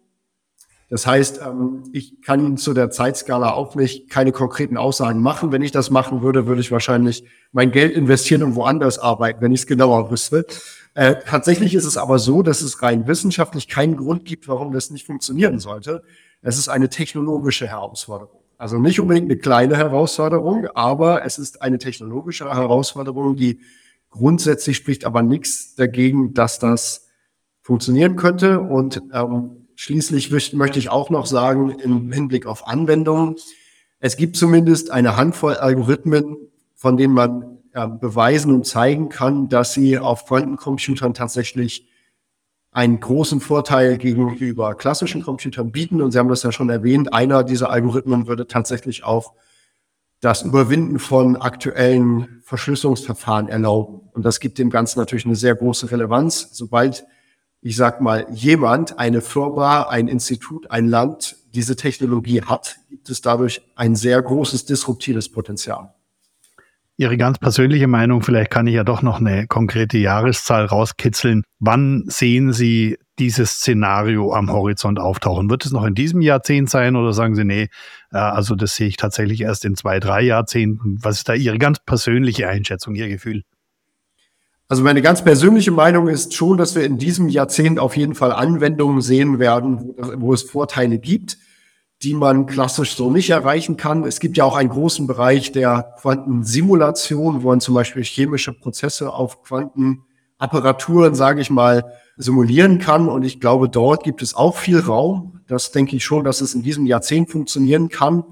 Das 0.90 1.08
heißt, 1.08 1.40
ähm, 1.44 1.82
ich 1.92 2.22
kann 2.22 2.56
zu 2.56 2.72
der 2.72 2.90
Zeitskala 2.90 3.52
auch 3.52 3.74
nicht 3.74 4.10
keine 4.10 4.30
konkreten 4.30 4.76
Aussagen 4.76 5.20
machen. 5.20 5.50
Wenn 5.50 5.62
ich 5.62 5.72
das 5.72 5.90
machen 5.90 6.22
würde, 6.22 6.46
würde 6.46 6.60
ich 6.60 6.70
wahrscheinlich 6.70 7.24
mein 7.50 7.72
Geld 7.72 7.92
investieren 7.92 8.44
und 8.44 8.54
woanders 8.54 9.00
arbeiten, 9.00 9.40
wenn 9.40 9.52
ich 9.52 9.60
es 9.60 9.66
genauer 9.66 10.10
wüsste. 10.12 10.46
Äh, 10.94 11.16
tatsächlich 11.26 11.74
ist 11.74 11.84
es 11.84 11.96
aber 11.96 12.20
so, 12.20 12.42
dass 12.42 12.62
es 12.62 12.82
rein 12.82 13.08
wissenschaftlich 13.08 13.68
keinen 13.68 13.96
Grund 13.96 14.24
gibt, 14.24 14.46
warum 14.46 14.72
das 14.72 14.90
nicht 14.90 15.06
funktionieren 15.06 15.58
sollte. 15.58 16.02
Es 16.42 16.58
ist 16.58 16.68
eine 16.68 16.88
technologische 16.88 17.66
Herausforderung. 17.66 18.40
Also 18.58 18.78
nicht 18.78 19.00
unbedingt 19.00 19.30
eine 19.30 19.38
kleine 19.38 19.76
Herausforderung, 19.76 20.66
aber 20.74 21.24
es 21.24 21.38
ist 21.38 21.62
eine 21.62 21.78
technologische 21.78 22.44
Herausforderung, 22.44 23.36
die 23.36 23.60
Grundsätzlich 24.10 24.76
spricht 24.76 25.04
aber 25.04 25.22
nichts 25.22 25.76
dagegen, 25.76 26.34
dass 26.34 26.58
das 26.58 27.06
funktionieren 27.62 28.16
könnte. 28.16 28.60
Und 28.60 29.00
ähm, 29.12 29.68
schließlich 29.76 30.30
möchte 30.52 30.78
ich 30.78 30.90
auch 30.90 31.10
noch 31.10 31.26
sagen, 31.26 31.70
im 31.70 32.12
Hinblick 32.12 32.46
auf 32.46 32.66
Anwendungen, 32.66 33.36
es 34.00 34.16
gibt 34.16 34.36
zumindest 34.36 34.90
eine 34.90 35.16
Handvoll 35.16 35.54
Algorithmen, 35.54 36.36
von 36.74 36.96
denen 36.96 37.14
man 37.14 37.58
äh, 37.72 37.86
beweisen 37.86 38.52
und 38.52 38.66
zeigen 38.66 39.10
kann, 39.10 39.48
dass 39.48 39.74
sie 39.74 39.98
auf 39.98 40.26
Quantencomputern 40.26 41.14
tatsächlich 41.14 41.86
einen 42.72 43.00
großen 43.00 43.40
Vorteil 43.40 43.98
gegenüber 43.98 44.74
klassischen 44.74 45.22
Computern 45.22 45.72
bieten. 45.72 46.00
Und 46.00 46.12
Sie 46.12 46.18
haben 46.18 46.28
das 46.28 46.42
ja 46.42 46.52
schon 46.52 46.70
erwähnt, 46.70 47.12
einer 47.12 47.42
dieser 47.42 47.70
Algorithmen 47.70 48.26
würde 48.26 48.46
tatsächlich 48.46 49.04
auch 49.04 49.34
das 50.20 50.42
Überwinden 50.42 50.98
von 50.98 51.36
aktuellen 51.36 52.42
Verschlüsselungsverfahren 52.44 53.48
erlauben. 53.48 54.08
Und 54.12 54.24
das 54.24 54.38
gibt 54.38 54.58
dem 54.58 54.70
Ganzen 54.70 54.98
natürlich 54.98 55.24
eine 55.24 55.36
sehr 55.36 55.54
große 55.54 55.90
Relevanz. 55.90 56.50
Sobald, 56.52 57.06
ich 57.62 57.74
sag 57.74 58.00
mal, 58.00 58.26
jemand, 58.30 58.98
eine 58.98 59.22
Firma, 59.22 59.84
ein 59.84 60.08
Institut, 60.08 60.70
ein 60.70 60.88
Land 60.88 61.36
diese 61.54 61.74
Technologie 61.74 62.42
hat, 62.42 62.76
gibt 62.88 63.08
es 63.08 63.22
dadurch 63.22 63.62
ein 63.74 63.96
sehr 63.96 64.20
großes 64.20 64.66
disruptives 64.66 65.30
Potenzial. 65.30 65.94
Ihre 67.00 67.16
ganz 67.16 67.38
persönliche 67.38 67.86
Meinung, 67.86 68.20
vielleicht 68.20 68.50
kann 68.50 68.66
ich 68.66 68.74
ja 68.74 68.84
doch 68.84 69.00
noch 69.00 69.20
eine 69.20 69.46
konkrete 69.46 69.96
Jahreszahl 69.96 70.66
rauskitzeln. 70.66 71.44
Wann 71.58 72.04
sehen 72.08 72.52
Sie 72.52 72.98
dieses 73.18 73.52
Szenario 73.52 74.34
am 74.34 74.52
Horizont 74.52 75.00
auftauchen? 75.00 75.48
Wird 75.48 75.64
es 75.64 75.72
noch 75.72 75.86
in 75.86 75.94
diesem 75.94 76.20
Jahrzehnt 76.20 76.68
sein 76.68 76.96
oder 76.96 77.14
sagen 77.14 77.34
Sie, 77.36 77.44
nee, 77.44 77.68
äh, 78.12 78.18
also 78.18 78.54
das 78.54 78.76
sehe 78.76 78.86
ich 78.86 78.98
tatsächlich 78.98 79.40
erst 79.40 79.64
in 79.64 79.76
zwei, 79.76 79.98
drei 79.98 80.20
Jahrzehnten? 80.20 80.98
Was 81.00 81.16
ist 81.16 81.28
da 81.30 81.32
Ihre 81.32 81.56
ganz 81.56 81.78
persönliche 81.78 82.48
Einschätzung, 82.48 82.94
Ihr 82.94 83.08
Gefühl? 83.08 83.44
Also 84.68 84.84
meine 84.84 85.00
ganz 85.00 85.24
persönliche 85.24 85.70
Meinung 85.70 86.06
ist 86.06 86.34
schon, 86.34 86.58
dass 86.58 86.74
wir 86.74 86.84
in 86.84 86.98
diesem 86.98 87.30
Jahrzehnt 87.30 87.78
auf 87.78 87.96
jeden 87.96 88.14
Fall 88.14 88.32
Anwendungen 88.32 89.00
sehen 89.00 89.38
werden, 89.38 89.94
wo, 89.96 90.20
wo 90.20 90.34
es 90.34 90.42
Vorteile 90.42 90.98
gibt 90.98 91.38
die 92.02 92.14
man 92.14 92.46
klassisch 92.46 92.96
so 92.96 93.10
nicht 93.10 93.30
erreichen 93.30 93.76
kann. 93.76 94.04
Es 94.04 94.20
gibt 94.20 94.36
ja 94.36 94.44
auch 94.44 94.56
einen 94.56 94.70
großen 94.70 95.06
Bereich 95.06 95.52
der 95.52 95.94
Quantensimulation, 96.00 97.42
wo 97.42 97.48
man 97.48 97.60
zum 97.60 97.74
Beispiel 97.74 98.02
chemische 98.02 98.52
Prozesse 98.52 99.12
auf 99.12 99.42
Quanten 99.42 100.04
Apparaturen, 100.38 101.14
sage 101.14 101.42
ich 101.42 101.50
mal, 101.50 101.92
simulieren 102.16 102.78
kann. 102.78 103.08
Und 103.08 103.24
ich 103.24 103.40
glaube, 103.40 103.68
dort 103.68 104.02
gibt 104.02 104.22
es 104.22 104.34
auch 104.34 104.56
viel 104.56 104.80
Raum. 104.80 105.40
Das 105.46 105.72
denke 105.72 105.96
ich 105.96 106.04
schon, 106.04 106.24
dass 106.24 106.40
es 106.40 106.54
in 106.54 106.62
diesem 106.62 106.86
Jahrzehnt 106.86 107.30
funktionieren 107.30 107.90
kann. 107.90 108.24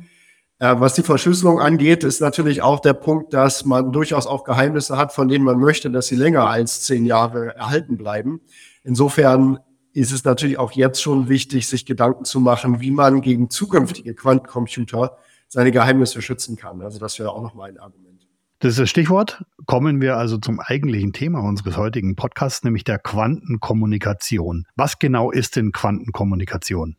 Äh, 0.59 0.77
was 0.79 0.95
die 0.95 1.03
Verschlüsselung 1.03 1.61
angeht, 1.61 2.05
ist 2.05 2.21
natürlich 2.21 2.63
auch 2.63 2.81
der 2.81 2.95
Punkt, 2.95 3.35
dass 3.35 3.67
man 3.67 3.93
durchaus 3.93 4.27
auch 4.27 4.45
Geheimnisse 4.45 4.97
hat, 4.97 5.13
von 5.13 5.29
denen 5.29 5.45
man 5.45 5.59
möchte, 5.59 5.91
dass 5.91 6.07
sie 6.07 6.17
länger 6.17 6.49
als 6.49 6.83
zehn 6.83 7.05
Jahre 7.05 7.55
erhalten 7.55 7.99
bleiben. 7.99 8.41
Insofern 8.83 9.59
ist 9.93 10.13
es 10.13 10.25
natürlich 10.25 10.59
auch 10.59 10.73
jetzt 10.73 11.03
schon 11.03 11.29
wichtig, 11.29 11.67
sich 11.67 11.87
Gedanken 11.87 12.25
zu 12.25 12.41
machen, 12.41 12.81
wie 12.81 12.91
man 12.91 13.21
gegen 13.21 13.51
zukünftige 13.51 14.15
Quantencomputer 14.15 15.17
seine 15.49 15.73
Geheimnisse 15.73 16.23
schützen 16.23 16.57
kann. 16.57 16.83
Also 16.83 16.99
das 16.99 17.19
wäre 17.19 17.33
auch 17.33 17.43
nochmal 17.43 17.71
ein 17.71 17.79
Argument. 17.79 18.27
Das 18.61 18.73
ist 18.73 18.81
das 18.81 18.91
Stichwort. 18.91 19.45
Kommen 19.67 20.01
wir 20.01 20.17
also 20.17 20.37
zum 20.37 20.59
eigentlichen 20.61 21.13
Thema 21.13 21.41
unseres 21.41 21.77
heutigen 21.77 22.17
Podcasts, 22.17 22.65
nämlich 22.65 22.83
der 22.85 22.99
Quantenkommunikation. 22.99 24.67
Was 24.75 24.99
genau 24.99 25.31
ist 25.31 25.57
denn 25.57 25.71
Quantenkommunikation? 25.71 26.97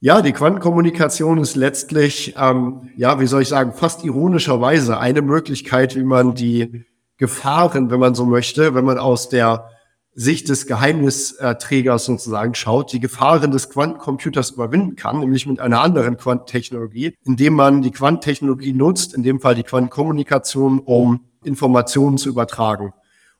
Ja, 0.00 0.22
die 0.22 0.32
Quantenkommunikation 0.32 1.38
ist 1.38 1.56
letztlich, 1.56 2.34
ähm, 2.38 2.88
ja, 2.96 3.20
wie 3.20 3.26
soll 3.26 3.42
ich 3.42 3.48
sagen, 3.48 3.72
fast 3.72 4.04
ironischerweise 4.04 4.98
eine 4.98 5.22
Möglichkeit, 5.22 5.96
wie 5.96 6.04
man 6.04 6.34
die 6.34 6.84
Gefahren, 7.16 7.90
wenn 7.90 7.98
man 7.98 8.14
so 8.14 8.24
möchte, 8.24 8.74
wenn 8.74 8.84
man 8.84 8.96
aus 8.96 9.28
der 9.28 9.68
Sicht 10.14 10.48
des 10.48 10.66
Geheimnisträgers 10.66 12.06
sozusagen 12.06 12.54
schaut, 12.54 12.92
die 12.92 13.00
Gefahren 13.00 13.50
des 13.50 13.70
Quantencomputers 13.70 14.50
überwinden 14.50 14.96
kann, 14.96 15.20
nämlich 15.20 15.46
mit 15.46 15.60
einer 15.60 15.80
anderen 15.80 16.16
Quantentechnologie, 16.16 17.14
indem 17.24 17.54
man 17.54 17.82
die 17.82 17.92
Quantentechnologie 17.92 18.72
nutzt, 18.72 19.14
in 19.14 19.22
dem 19.22 19.40
Fall 19.40 19.54
die 19.54 19.62
Quantenkommunikation, 19.62 20.80
um 20.80 21.20
Informationen 21.44 22.18
zu 22.18 22.28
übertragen. 22.28 22.92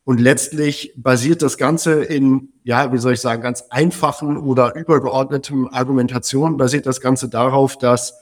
Und 0.05 0.21
letztlich 0.21 0.95
basiert 0.97 1.43
das 1.43 1.59
Ganze 1.59 2.03
in, 2.03 2.49
ja, 2.65 2.93
wie 2.93 2.99
soll 2.99 3.13
ich 3.13 3.21
sagen, 3.21 3.43
ganz 3.43 3.65
einfachen 3.69 4.39
oder 4.39 4.75
übergeordneten 4.75 5.69
Argumentationen, 5.69 6.57
basiert 6.57 6.87
das 6.87 7.01
Ganze 7.01 7.29
darauf, 7.29 7.77
dass 7.77 8.15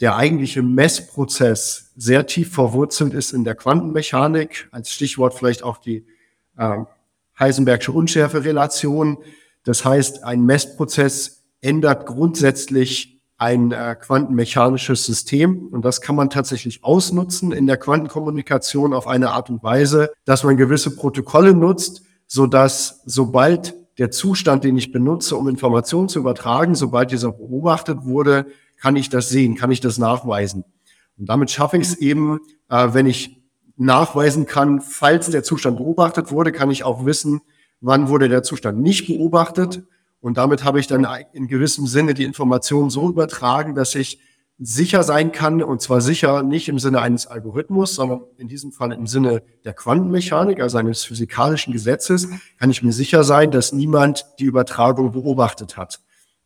der 0.00 0.16
eigentliche 0.16 0.62
Messprozess 0.62 1.92
sehr 1.94 2.26
tief 2.26 2.54
verwurzelt 2.54 3.12
ist 3.12 3.32
in 3.32 3.44
der 3.44 3.54
Quantenmechanik. 3.54 4.68
Als 4.72 4.92
Stichwort 4.92 5.34
vielleicht 5.34 5.62
auch 5.62 5.76
die 5.76 6.06
äh, 6.56 6.78
Heisenbergsche 7.40 7.92
Unschärferelation. 7.92 9.18
Das 9.64 9.84
heißt, 9.84 10.24
ein 10.24 10.44
Messprozess 10.44 11.44
ändert 11.60 12.06
grundsätzlich 12.06 13.20
ein 13.40 13.72
äh, 13.72 13.96
quantenmechanisches 13.98 15.06
System 15.06 15.68
und 15.68 15.82
das 15.82 16.02
kann 16.02 16.14
man 16.14 16.28
tatsächlich 16.28 16.84
ausnutzen 16.84 17.52
in 17.52 17.66
der 17.66 17.78
Quantenkommunikation 17.78 18.92
auf 18.92 19.06
eine 19.06 19.30
Art 19.30 19.48
und 19.48 19.62
Weise, 19.62 20.10
dass 20.26 20.44
man 20.44 20.58
gewisse 20.58 20.94
Protokolle 20.94 21.54
nutzt, 21.54 22.02
so 22.26 22.46
dass 22.46 23.00
sobald 23.06 23.74
der 23.98 24.10
Zustand, 24.10 24.64
den 24.64 24.76
ich 24.76 24.92
benutze, 24.92 25.36
um 25.36 25.48
Informationen 25.48 26.10
zu 26.10 26.18
übertragen, 26.18 26.74
sobald 26.74 27.12
dieser 27.12 27.32
beobachtet 27.32 28.04
wurde, 28.04 28.46
kann 28.78 28.96
ich 28.96 29.08
das 29.08 29.30
sehen, 29.30 29.56
kann 29.56 29.70
ich 29.70 29.80
das 29.80 29.96
nachweisen. 29.96 30.64
Und 31.18 31.28
damit 31.28 31.50
schaffe 31.50 31.78
ich 31.78 31.84
es 31.84 31.94
eben, 31.96 32.40
äh, 32.68 32.88
wenn 32.92 33.06
ich 33.06 33.39
nachweisen 33.80 34.46
kann, 34.46 34.80
falls 34.80 35.30
der 35.30 35.42
Zustand 35.42 35.78
beobachtet 35.78 36.30
wurde, 36.30 36.52
kann 36.52 36.70
ich 36.70 36.84
auch 36.84 37.06
wissen, 37.06 37.40
wann 37.80 38.08
wurde 38.08 38.28
der 38.28 38.42
Zustand 38.42 38.80
nicht 38.80 39.06
beobachtet. 39.06 39.82
Und 40.20 40.36
damit 40.36 40.64
habe 40.64 40.78
ich 40.78 40.86
dann 40.86 41.06
in 41.32 41.48
gewissem 41.48 41.86
Sinne 41.86 42.12
die 42.12 42.24
Information 42.24 42.90
so 42.90 43.08
übertragen, 43.08 43.74
dass 43.74 43.94
ich 43.94 44.20
sicher 44.58 45.02
sein 45.02 45.32
kann, 45.32 45.62
und 45.62 45.80
zwar 45.80 46.02
sicher 46.02 46.42
nicht 46.42 46.68
im 46.68 46.78
Sinne 46.78 47.00
eines 47.00 47.26
Algorithmus, 47.26 47.94
sondern 47.94 48.20
in 48.36 48.46
diesem 48.46 48.72
Fall 48.72 48.92
im 48.92 49.06
Sinne 49.06 49.42
der 49.64 49.72
Quantenmechanik, 49.72 50.60
also 50.60 50.76
eines 50.76 51.04
physikalischen 51.04 51.72
Gesetzes, 51.72 52.28
kann 52.58 52.70
ich 52.70 52.82
mir 52.82 52.92
sicher 52.92 53.24
sein, 53.24 53.50
dass 53.50 53.72
niemand 53.72 54.26
die 54.38 54.44
Übertragung 54.44 55.12
beobachtet 55.12 55.78
hat. 55.78 56.00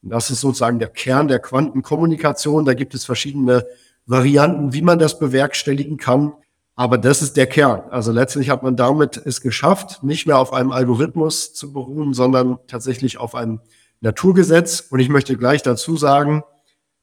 Und 0.05 0.11
das 0.11 0.31
ist 0.31 0.41
sozusagen 0.41 0.79
der 0.79 0.91
Kern 0.91 1.27
der 1.27 1.41
Quantenkommunikation. 1.41 2.65
Da 2.65 2.75
gibt 2.75 2.95
es 2.95 3.05
verschiedene 3.05 3.67
Varianten, 4.07 4.73
wie 4.73 4.83
man 4.83 5.01
das 5.01 5.19
bewerkstelligen 5.19 5.97
kann. 5.97 6.35
Aber 6.77 6.99
das 6.99 7.23
ist 7.23 7.37
der 7.37 7.47
Kern. 7.47 7.83
Also 7.91 8.11
letztlich 8.11 8.51
hat 8.51 8.63
man 8.63 8.77
damit 8.77 9.17
es 9.25 9.41
geschafft, 9.41 10.03
nicht 10.03 10.27
mehr 10.27 10.39
auf 10.39 10.53
einem 10.53 10.73
Algorithmus 10.73 11.55
zu 11.55 11.73
beruhen, 11.73 12.15
sondern 12.15 12.59
tatsächlich 12.67 13.19
auf 13.19 13.35
einem 13.35 13.61
Naturgesetz. 14.01 14.81
Und 14.91 14.99
ich 14.99 15.09
möchte 15.09 15.37
gleich 15.37 15.63
dazu 15.63 15.97
sagen, 15.97 16.43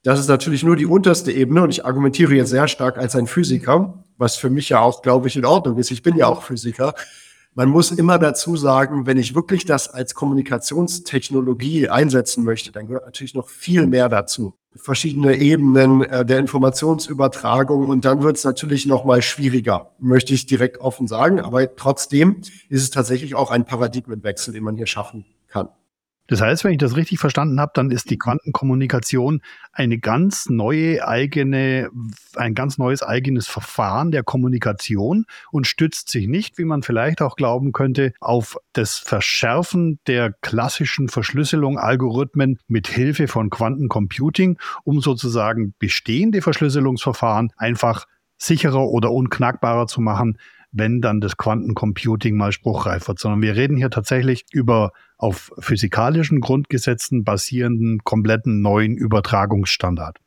das 0.04 0.20
ist 0.20 0.28
natürlich 0.28 0.64
nur 0.64 0.76
die 0.76 0.86
unterste 0.86 1.32
Ebene 1.32 1.62
und 1.64 1.70
ich 1.70 1.86
argumentiere 1.86 2.34
jetzt 2.34 2.50
sehr 2.50 2.68
stark 2.68 2.98
als 2.98 3.16
ein 3.16 3.28
Physiker, 3.28 4.04
was 4.18 4.36
für 4.36 4.50
mich 4.50 4.70
ja 4.70 4.80
auch, 4.80 5.02
glaube 5.02 5.28
ich, 5.28 5.38
in 5.38 5.46
Ordnung 5.46 5.78
ist. 5.78 5.92
Ich 5.92 6.02
bin 6.02 6.18
ja 6.18 6.28
auch 6.28 6.42
Physiker. 6.42 6.94
Man 7.54 7.70
muss 7.70 7.92
immer 7.92 8.18
dazu 8.18 8.58
sagen, 8.58 9.06
wenn 9.06 9.18
ich 9.18 9.36
wirklich 9.36 9.66
das 9.66 9.90
als 9.90 10.16
Kommunikationstechnologie 10.16 11.90
einsetzen 11.90 12.44
möchte, 12.44 12.72
dann 12.72 12.88
gehört 12.88 13.06
natürlich 13.06 13.36
noch 13.36 13.50
viel 13.50 13.88
mehr 13.88 14.10
dazu. 14.10 14.56
Verschiedene 14.76 15.36
Ebenen 15.36 16.02
äh, 16.04 16.26
der 16.26 16.40
Informationsübertragung 16.40 17.90
und 17.90 18.06
dann 18.06 18.24
wird 18.24 18.38
es 18.38 18.44
natürlich 18.44 18.86
noch 18.86 19.04
mal 19.04 19.22
schwieriger, 19.22 19.92
möchte 20.00 20.34
ich 20.34 20.46
direkt 20.46 20.80
offen 20.80 21.08
sagen. 21.08 21.42
Aber 21.42 21.76
trotzdem 21.76 22.42
ist 22.70 22.84
es 22.84 22.90
tatsächlich 22.90 23.36
auch 23.36 23.52
ein 23.52 23.66
Paradigmenwechsel, 23.66 24.54
den 24.54 24.64
man 24.64 24.78
hier 24.78 24.88
schaffen 24.88 25.26
kann. 25.48 25.70
Das 26.32 26.40
heißt, 26.40 26.64
wenn 26.64 26.72
ich 26.72 26.78
das 26.78 26.96
richtig 26.96 27.20
verstanden 27.20 27.60
habe, 27.60 27.74
dann 27.76 27.92
ist 27.92 28.10
die 28.10 28.18
Quantenkommunikation 28.18 29.42
eine 29.74 30.00
ganz 30.00 30.48
neue 30.48 31.06
eigene, 31.06 31.90
ein 32.38 32.56
ganz 32.56 32.78
neues 32.78 33.04
eigenes 33.04 33.50
Verfahren 33.50 34.12
der 34.12 34.24
Kommunikation 34.24 35.26
und 35.52 35.68
stützt 35.68 36.10
sich 36.10 36.30
nicht, 36.30 36.58
wie 36.58 36.64
man 36.64 36.84
vielleicht 36.84 37.22
auch 37.22 37.36
glauben 37.36 37.74
könnte, 37.74 38.14
auf 38.22 38.56
das 38.72 38.98
Verschärfen 38.98 40.00
der 40.08 40.32
klassischen 40.40 41.10
Verschlüsselung 41.10 41.78
Algorithmen 41.78 42.60
mit 42.70 42.88
Hilfe 42.88 43.28
von 43.28 43.50
Quantencomputing, 43.50 44.58
um 44.86 45.02
sozusagen 45.02 45.74
bestehende 45.80 46.42
Verschlüsselungsverfahren 46.42 47.52
einfach 47.58 48.06
sicherer 48.38 48.88
oder 48.88 49.12
unknackbarer 49.12 49.88
zu 49.88 50.00
machen, 50.00 50.38
wenn 50.72 51.02
dann 51.02 51.22
das 51.22 51.38
Quantencomputing 51.38 52.36
mal 52.36 52.52
spruchreif 52.52 53.08
wird, 53.08 53.20
sondern 53.20 53.42
wir 53.42 53.56
reden 53.56 53.78
hier 53.78 53.90
tatsächlich 53.90 54.46
über 54.52 54.92
auf 55.18 55.52
physikalischen 55.60 56.40
Grundgesetzen 56.40 57.24
basierenden 57.24 58.00
kompletten 58.04 58.62
neuen 58.62 58.96
Übertragungsstandard. 58.96 60.18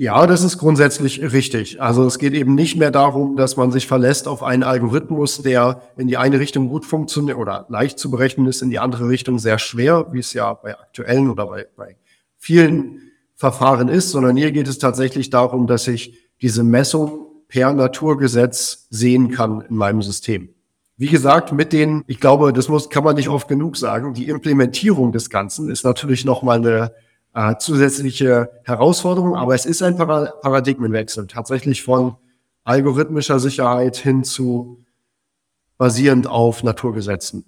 Ja, 0.00 0.28
das 0.28 0.44
ist 0.44 0.58
grundsätzlich 0.58 1.20
richtig. 1.32 1.82
Also 1.82 2.06
es 2.06 2.20
geht 2.20 2.32
eben 2.32 2.54
nicht 2.54 2.76
mehr 2.76 2.92
darum, 2.92 3.36
dass 3.36 3.56
man 3.56 3.72
sich 3.72 3.88
verlässt 3.88 4.28
auf 4.28 4.44
einen 4.44 4.62
Algorithmus, 4.62 5.42
der 5.42 5.82
in 5.96 6.06
die 6.06 6.16
eine 6.16 6.38
Richtung 6.38 6.68
gut 6.68 6.86
funktioniert 6.86 7.36
oder 7.36 7.66
leicht 7.68 7.98
zu 7.98 8.08
berechnen 8.08 8.46
ist, 8.46 8.62
in 8.62 8.70
die 8.70 8.78
andere 8.78 9.08
Richtung 9.08 9.40
sehr 9.40 9.58
schwer, 9.58 10.06
wie 10.12 10.20
es 10.20 10.32
ja 10.34 10.54
bei 10.54 10.78
aktuellen 10.78 11.28
oder 11.28 11.46
bei, 11.48 11.66
bei 11.76 11.96
vielen 12.36 13.10
Verfahren 13.34 13.88
ist, 13.88 14.10
sondern 14.10 14.36
hier 14.36 14.52
geht 14.52 14.68
es 14.68 14.78
tatsächlich 14.78 15.30
darum, 15.30 15.66
dass 15.66 15.88
ich 15.88 16.16
diese 16.40 16.62
Messung 16.62 17.27
per 17.48 17.72
Naturgesetz 17.72 18.86
sehen 18.90 19.30
kann 19.30 19.62
in 19.62 19.76
meinem 19.76 20.02
System. 20.02 20.50
Wie 20.96 21.06
gesagt, 21.06 21.52
mit 21.52 21.72
den, 21.72 22.04
ich 22.06 22.20
glaube, 22.20 22.52
das 22.52 22.68
muss, 22.68 22.90
kann 22.90 23.04
man 23.04 23.16
nicht 23.16 23.28
oft 23.28 23.48
genug 23.48 23.76
sagen, 23.76 24.14
die 24.14 24.28
Implementierung 24.28 25.12
des 25.12 25.30
Ganzen 25.30 25.70
ist 25.70 25.84
natürlich 25.84 26.24
nochmal 26.24 26.58
eine 26.58 26.92
äh, 27.34 27.56
zusätzliche 27.58 28.50
Herausforderung, 28.64 29.36
aber 29.36 29.54
es 29.54 29.64
ist 29.64 29.82
ein 29.82 29.96
Paradigmenwechsel, 29.96 31.26
tatsächlich 31.26 31.82
von 31.82 32.16
algorithmischer 32.64 33.38
Sicherheit 33.38 33.96
hin 33.96 34.24
zu 34.24 34.84
basierend 35.78 36.26
auf 36.26 36.62
Naturgesetzen. 36.64 37.44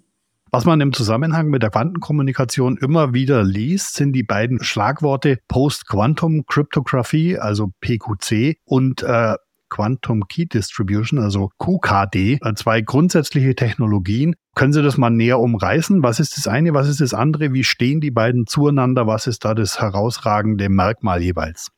Was 0.52 0.64
man 0.64 0.80
im 0.80 0.92
Zusammenhang 0.92 1.48
mit 1.48 1.62
der 1.62 1.70
Quantenkommunikation 1.70 2.76
immer 2.76 3.14
wieder 3.14 3.44
liest, 3.44 3.94
sind 3.94 4.12
die 4.12 4.22
beiden 4.22 4.62
Schlagworte 4.62 5.38
Post-Quantum 5.48 6.44
Cryptography, 6.46 7.36
also 7.36 7.70
PQC, 7.80 8.58
und 8.64 9.02
äh, 9.02 9.34
Quantum 9.70 10.28
Key 10.28 10.46
Distribution, 10.46 11.18
also 11.18 11.50
QKD, 11.58 12.40
äh, 12.42 12.54
zwei 12.54 12.82
grundsätzliche 12.82 13.54
Technologien. 13.54 14.34
Können 14.54 14.72
Sie 14.72 14.82
das 14.82 14.98
mal 14.98 15.10
näher 15.10 15.38
umreißen? 15.38 16.02
Was 16.02 16.20
ist 16.20 16.36
das 16.36 16.46
eine, 16.46 16.74
was 16.74 16.88
ist 16.88 17.00
das 17.00 17.14
andere? 17.14 17.52
Wie 17.52 17.64
stehen 17.64 18.00
die 18.00 18.10
beiden 18.10 18.46
zueinander? 18.46 19.06
Was 19.06 19.26
ist 19.26 19.44
da 19.44 19.54
das 19.54 19.80
herausragende 19.80 20.68
Merkmal 20.68 21.22
jeweils? 21.22 21.70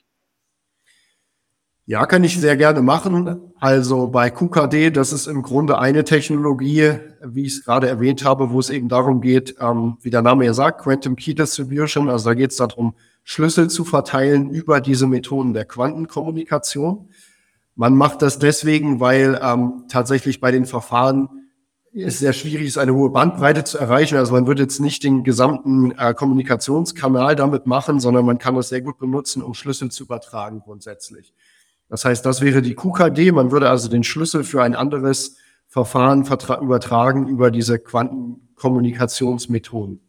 Ja, 1.85 2.07
kann 2.07 2.23
ich 2.23 2.41
sehr 2.41 2.57
gerne 2.57 2.81
machen. 2.81 3.53
Also 3.59 4.07
bei 4.07 4.31
QKD, 4.31 4.91
das 4.91 5.13
ist 5.13 5.27
im 5.27 5.43
Grunde 5.43 5.79
eine 5.79 6.05
Technologie, 6.05 6.93
wie 7.25 7.43
ich 7.43 7.55
es 7.55 7.65
gerade 7.65 7.89
erwähnt 7.89 8.25
habe, 8.25 8.51
wo 8.51 8.61
es 8.61 8.71
eben 8.71 8.89
darum 8.89 9.21
geht, 9.21 9.57
ähm, 9.61 9.99
wie 10.01 10.11
der 10.11 10.23
Name 10.23 10.45
ja 10.45 10.55
sagt, 10.55 10.83
Quantum 10.83 11.17
Key 11.17 11.35
Distribution. 11.35 12.09
Also 12.09 12.31
da 12.31 12.35
geht 12.35 12.53
es 12.53 12.57
darum, 12.57 12.95
Schlüssel 13.25 13.69
zu 13.69 13.85
verteilen 13.85 14.51
über 14.51 14.81
diese 14.81 15.09
Methoden 15.09 15.55
der 15.55 15.65
Quantenkommunikation. 15.65 17.09
Man 17.75 17.97
macht 17.97 18.23
das 18.23 18.39
deswegen, 18.39 19.01
weil 19.01 19.41
ähm, 19.43 19.85
tatsächlich 19.89 20.41
bei 20.41 20.51
den 20.51 20.67
Verfahren 20.67 21.29
es 21.95 22.19
sehr 22.19 22.33
schwierig 22.33 22.69
ist, 22.69 22.79
eine 22.79 22.95
hohe 22.95 23.11
Bandbreite 23.11 23.65
zu 23.65 23.77
erreichen. 23.79 24.17
Also 24.17 24.33
man 24.33 24.47
wird 24.47 24.59
jetzt 24.59 24.81
nicht 24.81 25.05
den 25.05 25.25
gesamten 25.25 25.91
äh, 25.93 26.15
Kommunikationskanal 26.15 27.37
damit 27.37 27.67
machen, 27.67 28.01
sondern 28.01 28.25
man 28.25 28.39
kann 28.39 28.55
das 28.55 28.71
sehr 28.71 28.81
gut 28.81 28.97
benutzen, 28.99 29.43
um 29.43 29.53
Schlüssel 29.55 29.91
zu 29.91 30.05
übertragen 30.05 30.61
grundsätzlich. 30.61 31.35
Das 31.89 32.07
heißt, 32.07 32.25
das 32.25 32.41
wäre 32.41 32.63
die 32.63 32.75
QKD. 32.75 33.33
Man 33.33 33.51
würde 33.51 33.69
also 33.69 33.89
den 33.89 34.05
Schlüssel 34.05 34.45
für 34.45 34.63
ein 34.63 34.75
anderes 34.75 35.37
Verfahren 35.69 36.25
übertragen 36.63 37.29
über 37.29 37.51
diese 37.51 37.79
Quantenkommunikationsmethoden. 37.79 40.01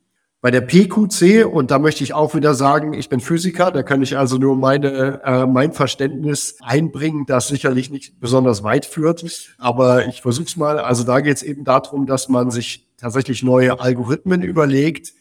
Bei 0.44 0.52
der 0.52 0.60
PQC, 0.60 1.46
und 1.46 1.72
da 1.72 1.80
möchte 1.80 2.04
ich 2.04 2.14
auch 2.14 2.36
wieder 2.36 2.54
sagen, 2.54 2.92
ich 2.92 3.08
bin 3.08 3.22
Physiker, 3.22 3.72
da 3.72 3.82
kann 3.82 4.02
ich 4.02 4.18
also 4.18 4.38
nur 4.38 4.58
meine, 4.58 5.22
äh, 5.24 5.46
mein 5.46 5.72
Verständnis 5.72 6.58
einbringen, 6.60 7.26
das 7.26 7.48
sicherlich 7.48 7.90
nicht 7.90 8.20
besonders 8.20 8.62
weit 8.62 8.86
führt, 8.86 9.24
aber 9.58 10.06
ich 10.06 10.22
versuche 10.22 10.48
es 10.48 10.58
mal. 10.58 10.80
Also 10.80 11.06
da 11.06 11.22
geht 11.22 11.38
es 11.38 11.44
eben 11.44 11.64
darum, 11.64 12.08
dass 12.08 12.28
man 12.28 12.52
sich 12.52 12.90
tatsächlich 12.98 13.42
neue 13.42 13.80
Algorithmen 13.80 14.42
überlegt, 14.42 15.14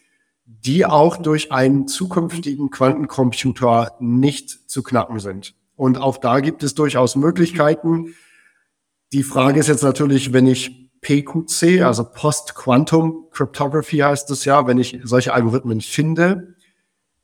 die 0.45 0.85
auch 0.85 1.15
durch 1.15 1.53
einen 1.53 1.87
zukünftigen 1.87 2.69
Quantencomputer 2.69 3.95
nicht 4.01 4.69
zu 4.69 4.83
knacken 4.83 5.19
sind. 5.19 5.55
Und 5.77 5.97
auch 5.97 6.17
da 6.17 6.41
gibt 6.41 6.63
es 6.63 6.75
durchaus 6.75 7.15
Möglichkeiten. 7.15 8.13
Die 9.13 9.23
Frage 9.23 9.61
ist 9.61 9.67
jetzt 9.67 9.83
natürlich, 9.83 10.33
wenn 10.33 10.47
ich 10.47 10.82
PQC, 11.03 11.83
also 11.83 12.03
Post-Quantum 12.03 13.27
Cryptography 13.31 13.97
heißt 13.97 14.31
es 14.31 14.45
ja. 14.45 14.65
Wenn 14.65 14.79
ich 14.79 14.99
solche 15.03 15.33
Algorithmen 15.33 15.81
finde, 15.81 16.55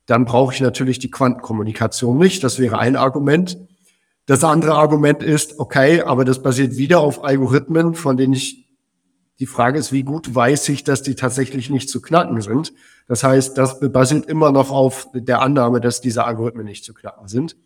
dann 0.06 0.24
brauche 0.24 0.54
ich 0.54 0.60
natürlich 0.60 0.98
die 0.98 1.10
Quantenkommunikation 1.10 2.18
nicht. 2.18 2.44
Das 2.44 2.58
wäre 2.58 2.78
ein 2.78 2.96
Argument. 2.96 3.58
Das 4.26 4.44
andere 4.44 4.74
Argument 4.74 5.22
ist, 5.22 5.58
okay, 5.58 6.02
aber 6.02 6.24
das 6.24 6.42
basiert 6.42 6.76
wieder 6.76 7.00
auf 7.00 7.24
Algorithmen, 7.24 7.94
von 7.94 8.16
denen 8.16 8.34
ich, 8.34 8.68
die 9.40 9.46
Frage 9.46 9.78
ist, 9.78 9.90
wie 9.90 10.02
gut 10.02 10.34
weiß 10.34 10.68
ich, 10.68 10.84
dass 10.84 11.02
die 11.02 11.14
tatsächlich 11.14 11.70
nicht 11.70 11.88
zu 11.88 12.00
knacken 12.02 12.40
sind. 12.40 12.72
Das 13.08 13.24
heißt, 13.24 13.58
das 13.58 13.80
basiert 13.80 14.26
immer 14.26 14.52
noch 14.52 14.70
auf 14.70 15.08
der 15.14 15.42
Annahme, 15.42 15.80
dass 15.80 16.00
diese 16.00 16.24
Algorithmen 16.24 16.66
nicht 16.66 16.84
zu 16.84 16.94
knacken 16.94 17.26
sind. 17.26 17.56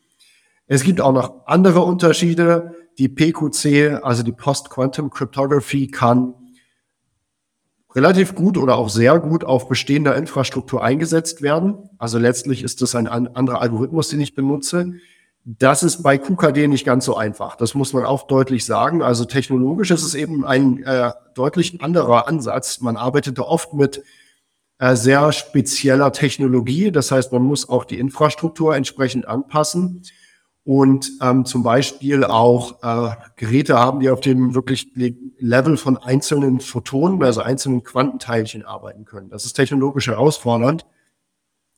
Es 0.66 0.84
gibt 0.84 1.00
auch 1.00 1.12
noch 1.12 1.46
andere 1.46 1.80
Unterschiede. 1.80 2.74
Die 2.98 3.08
PQC, 3.08 4.02
also 4.02 4.22
die 4.22 4.32
Post-Quantum 4.32 5.10
Cryptography, 5.10 5.88
kann 5.88 6.34
relativ 7.94 8.34
gut 8.34 8.58
oder 8.58 8.76
auch 8.76 8.88
sehr 8.88 9.18
gut 9.18 9.44
auf 9.44 9.68
bestehender 9.68 10.16
Infrastruktur 10.16 10.82
eingesetzt 10.82 11.42
werden. 11.42 11.90
Also 11.98 12.18
letztlich 12.18 12.62
ist 12.62 12.82
das 12.82 12.94
ein 12.94 13.06
anderer 13.06 13.60
Algorithmus, 13.60 14.08
den 14.08 14.20
ich 14.20 14.34
benutze. 14.34 14.94
Das 15.44 15.82
ist 15.82 16.02
bei 16.02 16.18
QKD 16.18 16.68
nicht 16.68 16.86
ganz 16.86 17.04
so 17.04 17.16
einfach. 17.16 17.56
Das 17.56 17.74
muss 17.74 17.92
man 17.92 18.04
auch 18.04 18.26
deutlich 18.26 18.64
sagen. 18.64 19.02
Also 19.02 19.24
technologisch 19.26 19.90
ist 19.90 20.02
es 20.02 20.14
eben 20.14 20.44
ein 20.44 20.82
äh, 20.82 21.12
deutlich 21.34 21.82
anderer 21.82 22.26
Ansatz. 22.26 22.80
Man 22.80 22.96
arbeitet 22.96 23.38
da 23.38 23.42
oft 23.42 23.74
mit 23.74 24.02
äh, 24.78 24.96
sehr 24.96 25.32
spezieller 25.32 26.12
Technologie. 26.12 26.90
Das 26.90 27.10
heißt, 27.10 27.30
man 27.32 27.42
muss 27.42 27.68
auch 27.68 27.84
die 27.84 27.98
Infrastruktur 27.98 28.74
entsprechend 28.74 29.28
anpassen 29.28 30.02
und 30.64 31.12
ähm, 31.20 31.44
zum 31.44 31.62
Beispiel 31.62 32.24
auch 32.24 32.82
äh, 32.82 33.14
Geräte 33.36 33.78
haben, 33.78 34.00
die 34.00 34.08
auf 34.08 34.20
dem 34.20 34.54
wirklich 34.54 34.88
Level 35.38 35.76
von 35.76 35.98
einzelnen 35.98 36.60
Photonen, 36.60 37.22
also 37.22 37.42
einzelnen 37.42 37.82
Quantenteilchen 37.82 38.64
arbeiten 38.64 39.04
können. 39.04 39.28
Das 39.28 39.44
ist 39.44 39.52
technologisch 39.52 40.06
herausfordernd. 40.06 40.86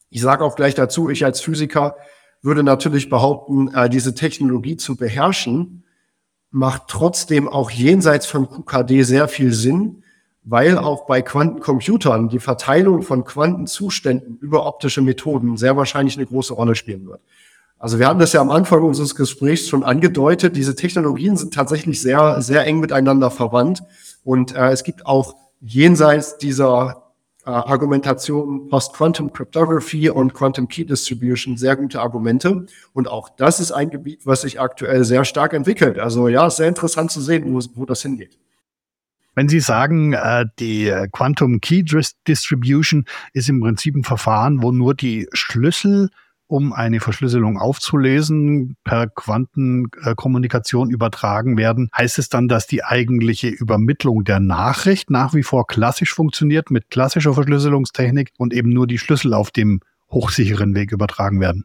Ich 0.08 0.20
sage 0.20 0.44
auch 0.44 0.54
gleich 0.54 0.76
dazu, 0.76 1.10
ich 1.10 1.24
als 1.24 1.40
Physiker 1.40 1.96
würde 2.42 2.62
natürlich 2.62 3.10
behaupten, 3.10 3.74
äh, 3.74 3.90
diese 3.90 4.14
Technologie 4.14 4.76
zu 4.76 4.96
beherrschen, 4.96 5.82
macht 6.50 6.84
trotzdem 6.86 7.48
auch 7.48 7.70
jenseits 7.70 8.26
von 8.26 8.48
QKD 8.48 9.02
sehr 9.02 9.26
viel 9.26 9.52
Sinn, 9.52 10.04
weil 10.44 10.78
auch 10.78 11.06
bei 11.06 11.22
Quantencomputern 11.22 12.28
die 12.28 12.38
Verteilung 12.38 13.02
von 13.02 13.24
Quantenzuständen 13.24 14.38
über 14.38 14.64
optische 14.64 15.02
Methoden 15.02 15.56
sehr 15.56 15.76
wahrscheinlich 15.76 16.16
eine 16.16 16.26
große 16.26 16.54
Rolle 16.54 16.76
spielen 16.76 17.06
wird. 17.06 17.20
Also 17.78 17.98
wir 17.98 18.06
haben 18.06 18.18
das 18.18 18.32
ja 18.32 18.40
am 18.40 18.50
Anfang 18.50 18.82
unseres 18.82 19.14
Gesprächs 19.14 19.68
schon 19.68 19.84
angedeutet. 19.84 20.56
Diese 20.56 20.74
Technologien 20.74 21.36
sind 21.36 21.52
tatsächlich 21.52 22.00
sehr, 22.00 22.40
sehr 22.40 22.64
eng 22.66 22.80
miteinander 22.80 23.30
verwandt. 23.30 23.82
Und 24.24 24.54
äh, 24.54 24.70
es 24.70 24.82
gibt 24.82 25.04
auch 25.04 25.34
jenseits 25.60 26.38
dieser 26.38 27.12
äh, 27.44 27.50
Argumentation 27.50 28.68
Post-Quantum 28.68 29.32
Cryptography 29.32 30.08
und 30.08 30.32
Quantum 30.32 30.68
Key 30.68 30.84
Distribution 30.84 31.58
sehr 31.58 31.76
gute 31.76 32.00
Argumente. 32.00 32.66
Und 32.94 33.08
auch 33.08 33.28
das 33.28 33.60
ist 33.60 33.72
ein 33.72 33.90
Gebiet, 33.90 34.24
was 34.24 34.40
sich 34.40 34.58
aktuell 34.58 35.04
sehr 35.04 35.26
stark 35.26 35.52
entwickelt. 35.52 35.98
Also 35.98 36.28
ja, 36.28 36.48
sehr 36.48 36.68
interessant 36.68 37.10
zu 37.10 37.20
sehen, 37.20 37.52
wo, 37.52 37.60
wo 37.74 37.84
das 37.84 38.00
hingeht. 38.00 38.38
Wenn 39.34 39.50
Sie 39.50 39.60
sagen, 39.60 40.14
äh, 40.14 40.46
die 40.58 40.90
Quantum 41.12 41.60
Key 41.60 41.84
Distribution 42.26 43.04
ist 43.34 43.50
im 43.50 43.60
Prinzip 43.60 43.94
ein 43.94 44.02
Verfahren, 44.02 44.62
wo 44.62 44.72
nur 44.72 44.94
die 44.94 45.28
Schlüssel 45.34 46.08
um 46.48 46.72
eine 46.72 47.00
Verschlüsselung 47.00 47.58
aufzulesen, 47.58 48.76
per 48.84 49.08
Quantenkommunikation 49.08 50.90
übertragen 50.90 51.56
werden, 51.56 51.90
heißt 51.96 52.18
es 52.18 52.28
dann, 52.28 52.48
dass 52.48 52.66
die 52.66 52.84
eigentliche 52.84 53.48
Übermittlung 53.48 54.24
der 54.24 54.40
Nachricht 54.40 55.10
nach 55.10 55.34
wie 55.34 55.42
vor 55.42 55.66
klassisch 55.66 56.14
funktioniert 56.14 56.70
mit 56.70 56.90
klassischer 56.90 57.34
Verschlüsselungstechnik 57.34 58.32
und 58.38 58.52
eben 58.52 58.70
nur 58.70 58.86
die 58.86 58.98
Schlüssel 58.98 59.34
auf 59.34 59.50
dem 59.50 59.80
hochsicheren 60.10 60.74
Weg 60.74 60.92
übertragen 60.92 61.40
werden? 61.40 61.64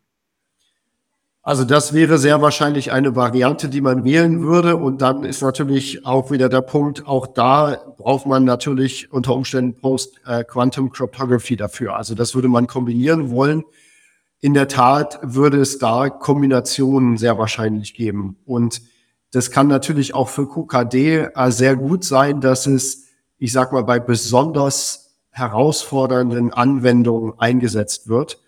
Also 1.44 1.64
das 1.64 1.94
wäre 1.94 2.20
sehr 2.20 2.42
wahrscheinlich 2.44 2.92
eine 2.92 3.16
Variante, 3.16 3.68
die 3.68 3.82
man 3.82 4.04
wählen 4.04 4.44
würde. 4.44 4.78
Und 4.78 5.02
dann 5.02 5.24
ist 5.24 5.42
natürlich 5.42 6.06
auch 6.06 6.30
wieder 6.30 6.50
der 6.50 6.62
Punkt, 6.62 7.08
auch 7.08 7.26
da 7.26 7.78
braucht 7.98 8.28
man 8.28 8.44
natürlich 8.44 9.12
unter 9.12 9.34
Umständen 9.34 9.76
Post-Quantum 9.76 10.92
Cryptography 10.92 11.56
dafür. 11.56 11.96
Also 11.96 12.14
das 12.14 12.36
würde 12.36 12.48
man 12.48 12.68
kombinieren 12.68 13.32
wollen 13.32 13.64
in 14.42 14.56
der 14.56 14.68
Tat 14.68 15.20
würde 15.22 15.62
es 15.62 15.78
da 15.78 16.10
Kombinationen 16.10 17.18
sehr 17.18 17.38
wahrscheinlich 17.38 17.94
geben. 17.94 18.38
Und 18.46 18.82
das 19.32 19.52
kann 19.52 19.68
natürlich 19.68 20.14
auch 20.14 20.30
für 20.30 20.48
QKD 20.48 21.30
äh, 21.34 21.52
sehr 21.52 21.76
gut 21.76 22.04
sein, 22.04 22.42
dass 22.42 22.66
es, 22.66 23.06
ich 23.38 23.52
sag 23.52 23.72
mal, 23.72 23.84
bei 23.84 24.00
besonders 24.00 25.16
herausfordernden 25.30 26.52
Anwendungen 26.52 27.34
eingesetzt 27.40 28.10
wird 28.10 28.42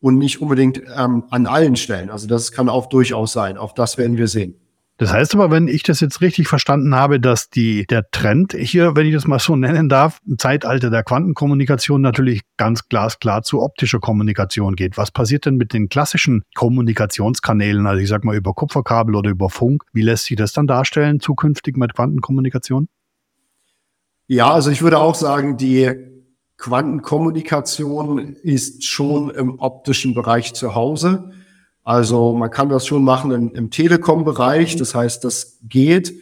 und 0.00 0.16
nicht 0.16 0.40
unbedingt 0.40 0.80
ähm, 0.96 1.24
an 1.30 1.46
allen 1.46 1.76
Stellen. 1.76 2.10
Also 2.10 2.26
das 2.26 2.52
kann 2.52 2.68
auch 2.68 2.86
durchaus 2.86 3.32
sein. 3.32 3.58
Auch 3.58 3.72
das 3.72 3.98
werden 3.98 4.16
wir 4.16 4.28
sehen. 4.28 4.54
Das 5.00 5.14
heißt 5.14 5.34
aber, 5.34 5.50
wenn 5.50 5.66
ich 5.66 5.82
das 5.82 6.00
jetzt 6.00 6.20
richtig 6.20 6.46
verstanden 6.46 6.94
habe, 6.94 7.20
dass 7.20 7.48
die, 7.48 7.86
der 7.86 8.10
Trend 8.10 8.52
hier, 8.52 8.96
wenn 8.96 9.06
ich 9.06 9.14
das 9.14 9.26
mal 9.26 9.38
so 9.38 9.56
nennen 9.56 9.88
darf, 9.88 10.20
im 10.26 10.36
Zeitalter 10.36 10.90
der 10.90 11.02
Quantenkommunikation 11.02 12.02
natürlich 12.02 12.42
ganz 12.58 12.86
glasklar 12.90 13.42
zu 13.42 13.62
optischer 13.62 13.98
Kommunikation 13.98 14.76
geht. 14.76 14.98
Was 14.98 15.10
passiert 15.10 15.46
denn 15.46 15.56
mit 15.56 15.72
den 15.72 15.88
klassischen 15.88 16.42
Kommunikationskanälen, 16.54 17.86
also 17.86 17.98
ich 17.98 18.10
sag 18.10 18.24
mal 18.24 18.36
über 18.36 18.52
Kupferkabel 18.52 19.14
oder 19.14 19.30
über 19.30 19.48
Funk? 19.48 19.84
Wie 19.94 20.02
lässt 20.02 20.26
sich 20.26 20.36
das 20.36 20.52
dann 20.52 20.66
darstellen 20.66 21.18
zukünftig 21.18 21.78
mit 21.78 21.94
Quantenkommunikation? 21.94 22.90
Ja, 24.26 24.52
also 24.52 24.70
ich 24.70 24.82
würde 24.82 24.98
auch 24.98 25.14
sagen, 25.14 25.56
die 25.56 25.90
Quantenkommunikation 26.58 28.34
ist 28.42 28.84
schon 28.84 29.30
im 29.30 29.60
optischen 29.60 30.12
Bereich 30.12 30.52
zu 30.52 30.74
Hause. 30.74 31.30
Also 31.82 32.32
man 32.32 32.50
kann 32.50 32.68
das 32.68 32.86
schon 32.86 33.04
machen 33.04 33.30
im, 33.30 33.54
im 33.54 33.70
Telekom-Bereich, 33.70 34.76
das 34.76 34.94
heißt, 34.94 35.24
das 35.24 35.58
geht. 35.62 36.14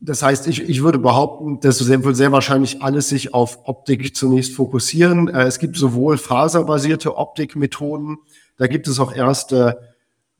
Das 0.00 0.22
heißt, 0.22 0.48
ich, 0.48 0.68
ich 0.68 0.82
würde 0.82 0.98
behaupten, 0.98 1.60
dass 1.60 1.88
wird 1.88 2.16
sehr 2.16 2.32
wahrscheinlich 2.32 2.82
alles 2.82 3.08
sich 3.08 3.34
auf 3.34 3.60
Optik 3.68 4.16
zunächst 4.16 4.52
fokussieren. 4.54 5.28
Äh, 5.28 5.44
es 5.44 5.58
gibt 5.58 5.76
sowohl 5.76 6.18
faserbasierte 6.18 7.16
Optikmethoden, 7.16 8.18
da 8.58 8.66
gibt 8.66 8.88
es 8.88 9.00
auch 9.00 9.14
erste 9.14 9.92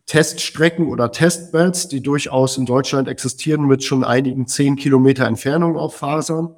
Teststrecken 0.07 0.88
oder 0.88 1.12
Testbeds, 1.12 1.88
die 1.88 2.03
durchaus 2.03 2.59
in 2.59 2.67
Deutschland 2.67 3.09
existieren 3.09 3.67
mit 3.67 3.85
schon 3.85 4.05
einigen 4.05 4.47
zehn 4.47 4.77
Kilometer 4.77 5.27
Entfernung 5.27 5.77
auf 5.77 5.97
Fasern. 5.97 6.55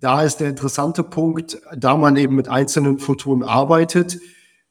Da 0.00 0.22
ist 0.22 0.36
der 0.36 0.50
interessante 0.50 1.02
Punkt, 1.02 1.60
da 1.76 1.96
man 1.96 2.16
eben 2.16 2.36
mit 2.36 2.48
einzelnen 2.48 2.98
Photonen 2.98 3.48
arbeitet, 3.48 4.20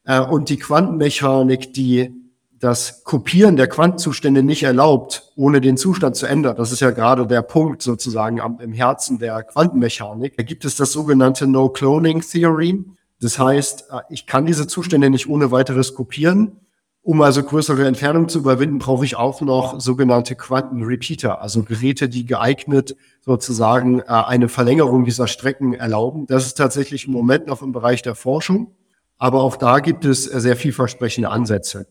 äh, 0.08 0.22
und 0.22 0.50
die 0.50 0.58
Quantenmechanik, 0.58 1.74
die 1.74 2.12
das 2.60 3.04
Kopieren 3.04 3.56
der 3.56 3.67
Quantenzustände 3.67 4.41
nicht 4.41 4.63
erlaubt, 4.63 5.32
ohne 5.36 5.62
den 5.62 5.78
Zustand 5.78 6.15
zu 6.15 6.26
ändern. 6.26 6.56
Das 6.56 6.72
ist 6.72 6.80
ja 6.80 6.89
gerade 6.89 7.28
der 7.28 7.43
Punkt 7.43 7.84
sozusagen 7.84 8.41
am, 8.41 8.60
im 8.60 8.74
Herzen 8.74 9.20
der 9.20 9.43
Quantenmechanik. 9.43 10.36
Da 10.38 10.43
gibt 10.43 10.65
es 10.65 10.76
das 10.76 10.91
sogenannte 10.91 11.46
No-Cloning 11.46 12.22
Theorem. 12.22 12.98
Das 13.22 13.38
heißt, 13.38 13.89
äh, 13.91 14.00
ich 14.10 14.26
kann 14.26 14.48
diese 14.48 14.65
Zustände 14.65 15.12
nicht 15.12 15.30
ohne 15.30 15.52
weiteres 15.52 15.93
kopieren. 15.93 16.62
Um 17.04 17.22
also 17.22 17.41
größere 17.41 17.88
Entfernungen 17.88 18.28
zu 18.28 18.39
überwinden, 18.39 18.80
brauche 18.80 19.06
ich 19.06 19.15
auch 19.15 19.39
noch 19.39 19.80
sogenannte 19.80 20.36
Quantenrepeater, 20.36 21.41
also 21.41 21.63
Geräte, 21.63 22.10
die 22.10 22.26
geeignet 22.26 22.98
sozusagen 23.22 24.00
äh, 24.00 24.06
eine 24.08 24.50
Verlängerung 24.50 25.06
dieser 25.06 25.28
Strecken 25.28 25.74
erlauben. 25.74 26.26
Das 26.28 26.46
ist 26.46 26.56
tatsächlich 26.56 27.08
im 27.08 27.13
Moment 27.13 27.48
noch 27.48 27.62
im 27.62 27.72
Bereich 27.72 28.02
der 28.02 28.15
Forschung. 28.15 28.72
Aber 29.17 29.41
auch 29.41 29.56
da 29.56 29.80
gibt 29.80 30.06
es 30.06 30.23
sehr 30.23 30.56
vielversprechende 30.56 31.30
Ansätze. 31.30 31.88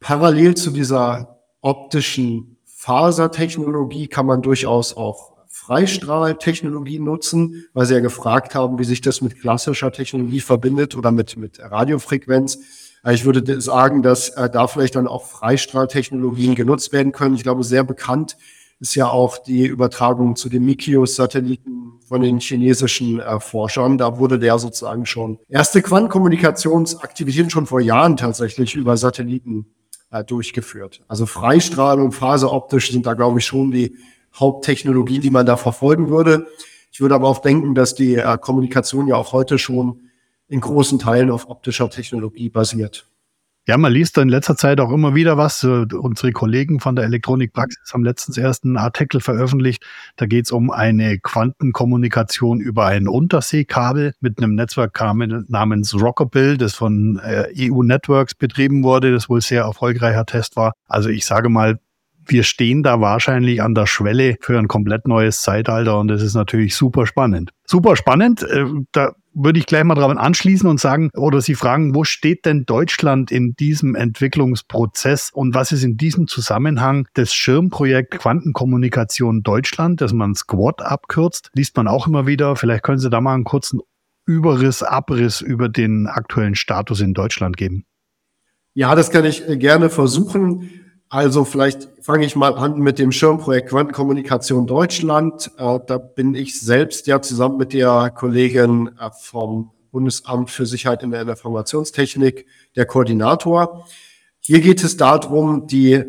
Parallel 0.00 0.54
zu 0.54 0.70
dieser 0.70 1.40
optischen 1.60 2.58
Fasertechnologie 2.64 4.08
kann 4.08 4.26
man 4.26 4.42
durchaus 4.42 4.96
auch 4.96 5.36
Freistrahltechnologie 5.48 6.98
nutzen, 6.98 7.64
weil 7.72 7.86
Sie 7.86 7.94
ja 7.94 8.00
gefragt 8.00 8.54
haben, 8.54 8.78
wie 8.78 8.84
sich 8.84 9.00
das 9.00 9.22
mit 9.22 9.40
klassischer 9.40 9.90
Technologie 9.90 10.40
verbindet 10.40 10.96
oder 10.96 11.10
mit, 11.10 11.36
mit 11.36 11.58
Radiofrequenz. 11.58 12.58
Ich 13.08 13.24
würde 13.24 13.60
sagen, 13.60 14.02
dass 14.02 14.30
äh, 14.30 14.50
da 14.50 14.66
vielleicht 14.66 14.96
dann 14.96 15.06
auch 15.06 15.24
Freistrahltechnologien 15.24 16.54
genutzt 16.54 16.92
werden 16.92 17.12
können. 17.12 17.36
Ich 17.36 17.42
glaube, 17.42 17.64
sehr 17.64 17.84
bekannt 17.84 18.36
ist 18.78 18.94
ja 18.94 19.08
auch 19.08 19.38
die 19.38 19.66
Übertragung 19.66 20.36
zu 20.36 20.48
den 20.48 20.64
Mikios-Satelliten 20.64 21.94
von 22.06 22.20
den 22.20 22.38
chinesischen 22.40 23.20
äh, 23.20 23.40
Forschern. 23.40 23.98
Da 23.98 24.18
wurde 24.18 24.38
der 24.38 24.58
sozusagen 24.58 25.06
schon 25.06 25.38
erste 25.48 25.82
Quantenkommunikationsaktivitäten 25.82 27.50
schon 27.50 27.66
vor 27.66 27.80
Jahren 27.80 28.16
tatsächlich 28.16 28.74
über 28.74 28.96
Satelliten 28.96 29.66
äh, 30.10 30.22
durchgeführt. 30.24 31.02
Also 31.08 31.26
Freistrahlung, 31.26 32.12
Phaseoptisch 32.12 32.92
sind 32.92 33.06
da, 33.06 33.14
glaube 33.14 33.38
ich, 33.38 33.46
schon 33.46 33.70
die 33.70 33.96
Haupttechnologien, 34.34 35.22
die 35.22 35.30
man 35.30 35.46
da 35.46 35.56
verfolgen 35.56 36.10
würde. 36.10 36.46
Ich 36.92 37.00
würde 37.00 37.14
aber 37.14 37.28
auch 37.28 37.40
denken, 37.40 37.74
dass 37.74 37.94
die 37.94 38.16
äh, 38.16 38.38
Kommunikation 38.38 39.08
ja 39.08 39.16
auch 39.16 39.32
heute 39.32 39.58
schon 39.58 40.00
in 40.48 40.60
großen 40.60 40.98
Teilen 40.98 41.30
auf 41.30 41.48
optischer 41.48 41.90
Technologie 41.90 42.48
basiert. 42.48 43.08
Ja, 43.68 43.76
man 43.76 43.92
liest 43.92 44.16
da 44.16 44.22
in 44.22 44.28
letzter 44.28 44.56
Zeit 44.56 44.78
auch 44.78 44.92
immer 44.92 45.16
wieder 45.16 45.36
was. 45.36 45.64
Unsere 45.64 46.30
Kollegen 46.30 46.78
von 46.78 46.94
der 46.94 47.04
Elektronikpraxis 47.04 47.92
haben 47.92 48.04
letztens 48.04 48.38
erst 48.38 48.64
einen 48.64 48.76
Artikel 48.76 49.20
veröffentlicht. 49.20 49.84
Da 50.14 50.26
geht 50.26 50.44
es 50.44 50.52
um 50.52 50.70
eine 50.70 51.18
Quantenkommunikation 51.18 52.60
über 52.60 52.86
ein 52.86 53.08
Unterseekabel 53.08 54.14
mit 54.20 54.38
einem 54.38 54.54
Netzwerk 54.54 54.96
namens 55.48 56.00
Rockabill, 56.00 56.58
das 56.58 56.74
von 56.74 57.18
äh, 57.18 57.48
EU 57.68 57.82
Networks 57.82 58.36
betrieben 58.36 58.84
wurde, 58.84 59.10
das 59.12 59.28
wohl 59.28 59.40
sehr 59.40 59.62
erfolgreicher 59.62 60.26
Test 60.26 60.54
war. 60.54 60.74
Also 60.86 61.08
ich 61.08 61.26
sage 61.26 61.48
mal, 61.48 61.80
wir 62.26 62.42
stehen 62.42 62.82
da 62.82 63.00
wahrscheinlich 63.00 63.62
an 63.62 63.74
der 63.74 63.86
Schwelle 63.86 64.36
für 64.40 64.58
ein 64.58 64.68
komplett 64.68 65.06
neues 65.06 65.40
Zeitalter 65.40 65.98
und 65.98 66.08
das 66.08 66.22
ist 66.22 66.34
natürlich 66.34 66.74
super 66.74 67.06
spannend. 67.06 67.50
Super 67.64 67.96
spannend. 67.96 68.42
Äh, 68.42 68.64
da 68.92 69.12
würde 69.34 69.58
ich 69.58 69.66
gleich 69.66 69.84
mal 69.84 69.94
daran 69.94 70.16
anschließen 70.16 70.68
und 70.68 70.80
sagen 70.80 71.10
oder 71.14 71.40
Sie 71.40 71.54
fragen, 71.54 71.94
wo 71.94 72.04
steht 72.04 72.46
denn 72.46 72.64
Deutschland 72.64 73.30
in 73.30 73.54
diesem 73.54 73.94
Entwicklungsprozess 73.94 75.30
und 75.30 75.54
was 75.54 75.72
ist 75.72 75.84
in 75.84 75.96
diesem 75.96 76.26
Zusammenhang 76.26 77.06
das 77.14 77.34
Schirmprojekt 77.34 78.18
Quantenkommunikation 78.18 79.42
Deutschland, 79.42 80.00
das 80.00 80.14
man 80.14 80.34
Squad 80.34 80.80
abkürzt, 80.80 81.50
liest 81.54 81.76
man 81.76 81.86
auch 81.86 82.06
immer 82.06 82.26
wieder. 82.26 82.56
Vielleicht 82.56 82.82
können 82.82 82.98
Sie 82.98 83.10
da 83.10 83.20
mal 83.20 83.34
einen 83.34 83.44
kurzen 83.44 83.80
Überriss, 84.24 84.82
Abriss 84.82 85.40
über 85.40 85.68
den 85.68 86.06
aktuellen 86.06 86.54
Status 86.54 87.00
in 87.00 87.14
Deutschland 87.14 87.56
geben. 87.56 87.84
Ja, 88.74 88.94
das 88.94 89.10
kann 89.10 89.24
ich 89.24 89.48
äh, 89.48 89.56
gerne 89.56 89.90
versuchen. 89.90 90.85
Also 91.08 91.44
vielleicht 91.44 91.88
fange 92.00 92.26
ich 92.26 92.34
mal 92.34 92.54
an 92.54 92.78
mit 92.78 92.98
dem 92.98 93.12
Schirmprojekt 93.12 93.68
Quantenkommunikation 93.68 94.66
Deutschland. 94.66 95.52
Äh, 95.56 95.78
da 95.86 95.98
bin 95.98 96.34
ich 96.34 96.60
selbst 96.60 97.06
ja 97.06 97.22
zusammen 97.22 97.58
mit 97.58 97.72
der 97.72 98.10
Kollegin 98.10 98.90
äh, 98.98 99.10
vom 99.20 99.70
Bundesamt 99.92 100.50
für 100.50 100.66
Sicherheit 100.66 101.02
in 101.02 101.12
der 101.12 101.22
Informationstechnik 101.22 102.46
der 102.74 102.86
Koordinator. 102.86 103.86
Hier 104.40 104.60
geht 104.60 104.82
es 104.82 104.96
darum, 104.96 105.66
die 105.68 106.04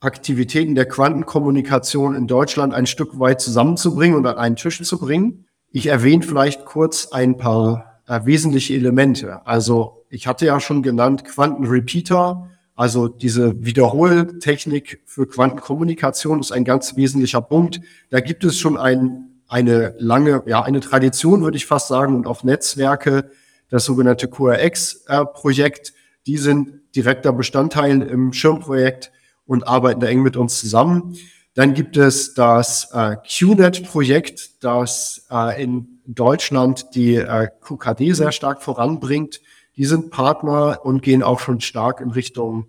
Aktivitäten 0.00 0.74
der 0.74 0.86
Quantenkommunikation 0.86 2.14
in 2.14 2.26
Deutschland 2.26 2.74
ein 2.74 2.86
Stück 2.86 3.18
weit 3.18 3.40
zusammenzubringen 3.40 4.16
und 4.16 4.26
an 4.26 4.36
einen 4.36 4.56
Tisch 4.56 4.82
zu 4.82 4.98
bringen. 4.98 5.46
Ich 5.70 5.86
erwähne 5.86 6.22
vielleicht 6.22 6.66
kurz 6.66 7.08
ein 7.12 7.38
paar 7.38 8.02
äh, 8.06 8.20
wesentliche 8.24 8.74
Elemente. 8.74 9.46
Also 9.46 10.04
ich 10.10 10.26
hatte 10.26 10.44
ja 10.44 10.60
schon 10.60 10.82
genannt 10.82 11.24
Quantenrepeater 11.24 12.50
also 12.76 13.08
diese 13.08 13.64
Wiederholtechnik 13.64 15.02
für 15.04 15.28
Quantenkommunikation 15.28 16.40
ist 16.40 16.50
ein 16.50 16.64
ganz 16.64 16.96
wesentlicher 16.96 17.40
Punkt. 17.40 17.80
Da 18.10 18.20
gibt 18.20 18.42
es 18.44 18.58
schon 18.58 18.76
ein, 18.76 19.30
eine 19.46 19.94
lange, 19.98 20.42
ja, 20.46 20.62
eine 20.62 20.80
Tradition, 20.80 21.42
würde 21.42 21.56
ich 21.56 21.66
fast 21.66 21.88
sagen, 21.88 22.16
und 22.16 22.26
auch 22.26 22.42
Netzwerke, 22.42 23.30
das 23.70 23.84
sogenannte 23.84 24.28
QRX-Projekt, 24.28 25.94
die 26.26 26.36
sind 26.36 26.80
direkter 26.96 27.32
Bestandteil 27.32 28.02
im 28.02 28.32
Schirmprojekt 28.32 29.12
und 29.46 29.66
arbeiten 29.66 30.00
da 30.00 30.08
eng 30.08 30.22
mit 30.22 30.36
uns 30.36 30.58
zusammen. 30.58 31.16
Dann 31.54 31.74
gibt 31.74 31.96
es 31.96 32.34
das 32.34 32.90
äh, 32.92 33.16
QNet-Projekt, 33.16 34.64
das 34.64 35.26
äh, 35.30 35.62
in 35.62 36.00
Deutschland 36.06 36.94
die 36.94 37.14
äh, 37.14 37.48
QKD 37.60 38.12
sehr 38.12 38.32
stark 38.32 38.62
voranbringt 38.62 39.40
die 39.76 39.84
sind 39.84 40.10
Partner 40.10 40.80
und 40.84 41.02
gehen 41.02 41.22
auch 41.22 41.40
schon 41.40 41.60
stark 41.60 42.00
in 42.00 42.10
Richtung 42.10 42.66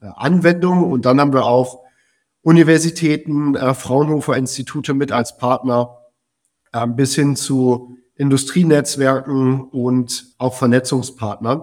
äh, 0.00 0.06
Anwendung. 0.14 0.90
Und 0.90 1.04
dann 1.04 1.20
haben 1.20 1.32
wir 1.32 1.44
auch 1.44 1.80
Universitäten, 2.42 3.54
äh, 3.54 3.74
Fraunhofer 3.74 4.36
Institute 4.36 4.94
mit 4.94 5.12
als 5.12 5.36
Partner, 5.36 5.98
äh, 6.72 6.86
bis 6.86 7.14
hin 7.14 7.36
zu 7.36 7.96
Industrienetzwerken 8.14 9.62
und 9.64 10.34
auch 10.38 10.54
Vernetzungspartnern. 10.54 11.62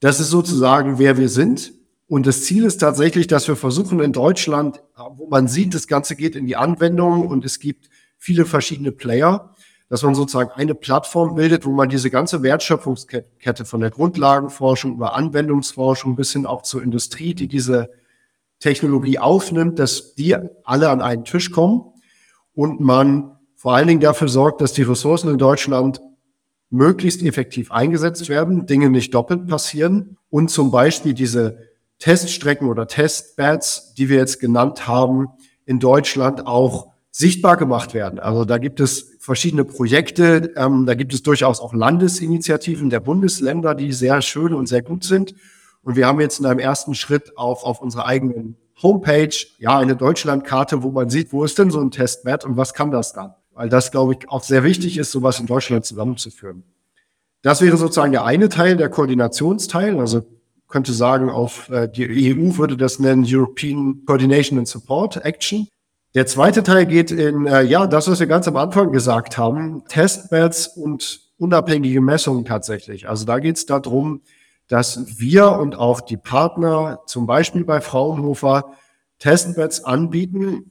Das 0.00 0.20
ist 0.20 0.30
sozusagen, 0.30 0.98
wer 0.98 1.18
wir 1.18 1.28
sind. 1.28 1.72
Und 2.08 2.26
das 2.26 2.44
Ziel 2.44 2.64
ist 2.64 2.78
tatsächlich, 2.78 3.26
dass 3.26 3.48
wir 3.48 3.56
versuchen 3.56 4.00
in 4.00 4.12
Deutschland, 4.12 4.76
äh, 4.96 5.00
wo 5.16 5.28
man 5.28 5.48
sieht, 5.48 5.74
das 5.74 5.88
Ganze 5.88 6.16
geht 6.16 6.36
in 6.36 6.46
die 6.46 6.56
Anwendung 6.56 7.26
und 7.26 7.44
es 7.44 7.58
gibt 7.58 7.90
viele 8.16 8.46
verschiedene 8.46 8.92
Player, 8.92 9.55
dass 9.88 10.02
man 10.02 10.14
sozusagen 10.14 10.50
eine 10.50 10.74
Plattform 10.74 11.36
bildet, 11.36 11.64
wo 11.64 11.70
man 11.70 11.88
diese 11.88 12.10
ganze 12.10 12.42
Wertschöpfungskette 12.42 13.64
von 13.64 13.80
der 13.80 13.90
Grundlagenforschung 13.90 14.94
über 14.94 15.14
Anwendungsforschung 15.14 16.16
bis 16.16 16.32
hin 16.32 16.46
auch 16.46 16.62
zur 16.62 16.82
Industrie, 16.82 17.34
die 17.34 17.48
diese 17.48 17.90
Technologie 18.58 19.18
aufnimmt, 19.18 19.78
dass 19.78 20.14
die 20.14 20.36
alle 20.64 20.90
an 20.90 21.02
einen 21.02 21.24
Tisch 21.24 21.50
kommen 21.50 21.92
und 22.54 22.80
man 22.80 23.36
vor 23.54 23.74
allen 23.74 23.88
Dingen 23.88 24.00
dafür 24.00 24.28
sorgt, 24.28 24.60
dass 24.60 24.72
die 24.72 24.82
Ressourcen 24.82 25.30
in 25.30 25.38
Deutschland 25.38 26.00
möglichst 26.70 27.22
effektiv 27.22 27.70
eingesetzt 27.70 28.28
werden, 28.28 28.66
Dinge 28.66 28.90
nicht 28.90 29.14
doppelt 29.14 29.46
passieren 29.46 30.18
und 30.30 30.50
zum 30.50 30.70
Beispiel 30.70 31.14
diese 31.14 31.58
Teststrecken 31.98 32.68
oder 32.68 32.86
Testbeds, 32.86 33.94
die 33.94 34.08
wir 34.08 34.16
jetzt 34.16 34.40
genannt 34.40 34.86
haben, 34.86 35.28
in 35.64 35.80
Deutschland 35.80 36.46
auch 36.46 36.88
sichtbar 37.10 37.56
gemacht 37.56 37.94
werden. 37.94 38.18
Also 38.18 38.44
da 38.44 38.58
gibt 38.58 38.80
es 38.80 39.15
verschiedene 39.26 39.64
Projekte, 39.64 40.52
ähm, 40.56 40.86
da 40.86 40.94
gibt 40.94 41.12
es 41.12 41.20
durchaus 41.20 41.58
auch 41.58 41.74
Landesinitiativen 41.74 42.90
der 42.90 43.00
Bundesländer, 43.00 43.74
die 43.74 43.92
sehr 43.92 44.22
schön 44.22 44.54
und 44.54 44.68
sehr 44.68 44.82
gut 44.82 45.02
sind. 45.02 45.34
Und 45.82 45.96
wir 45.96 46.06
haben 46.06 46.20
jetzt 46.20 46.38
in 46.38 46.46
einem 46.46 46.60
ersten 46.60 46.94
Schritt 46.94 47.36
auf, 47.36 47.64
auf 47.64 47.80
unserer 47.80 48.06
eigenen 48.06 48.56
Homepage 48.80 49.34
ja 49.58 49.78
eine 49.78 49.96
Deutschlandkarte, 49.96 50.84
wo 50.84 50.92
man 50.92 51.10
sieht, 51.10 51.32
wo 51.32 51.42
ist 51.42 51.58
denn 51.58 51.72
so 51.72 51.80
ein 51.80 51.90
Testbed 51.90 52.44
und 52.44 52.56
was 52.56 52.72
kann 52.72 52.92
das 52.92 53.14
dann? 53.14 53.34
Weil 53.52 53.68
das, 53.68 53.90
glaube 53.90 54.14
ich, 54.14 54.28
auch 54.28 54.44
sehr 54.44 54.62
wichtig 54.62 54.96
ist, 54.96 55.10
sowas 55.10 55.40
in 55.40 55.46
Deutschland 55.46 55.84
zusammenzuführen. 55.84 56.62
Das 57.42 57.60
wäre 57.60 57.76
sozusagen 57.76 58.12
der 58.12 58.24
eine 58.24 58.48
Teil, 58.48 58.76
der 58.76 58.90
Koordinationsteil. 58.90 59.98
Also 59.98 60.24
könnte 60.68 60.92
sagen, 60.92 61.30
auf 61.30 61.68
äh, 61.70 61.88
die 61.88 62.32
EU 62.32 62.58
würde 62.58 62.76
das 62.76 63.00
nennen 63.00 63.24
European 63.26 64.04
Coordination 64.06 64.60
and 64.60 64.68
Support 64.68 65.24
Action. 65.24 65.66
Der 66.16 66.24
zweite 66.24 66.62
Teil 66.62 66.86
geht 66.86 67.10
in, 67.10 67.44
äh, 67.44 67.60
ja, 67.60 67.86
das, 67.86 68.08
was 68.08 68.20
wir 68.20 68.26
ganz 68.26 68.48
am 68.48 68.56
Anfang 68.56 68.90
gesagt 68.90 69.36
haben, 69.36 69.84
Testbeds 69.86 70.66
und 70.66 71.20
unabhängige 71.36 72.00
Messungen 72.00 72.46
tatsächlich. 72.46 73.06
Also 73.06 73.26
da 73.26 73.38
geht 73.38 73.58
es 73.58 73.66
darum, 73.66 74.22
dass 74.66 75.18
wir 75.20 75.52
und 75.58 75.76
auch 75.76 76.00
die 76.00 76.16
Partner, 76.16 77.00
zum 77.04 77.26
Beispiel 77.26 77.66
bei 77.66 77.82
Fraunhofer, 77.82 78.72
Testbeds 79.18 79.84
anbieten, 79.84 80.70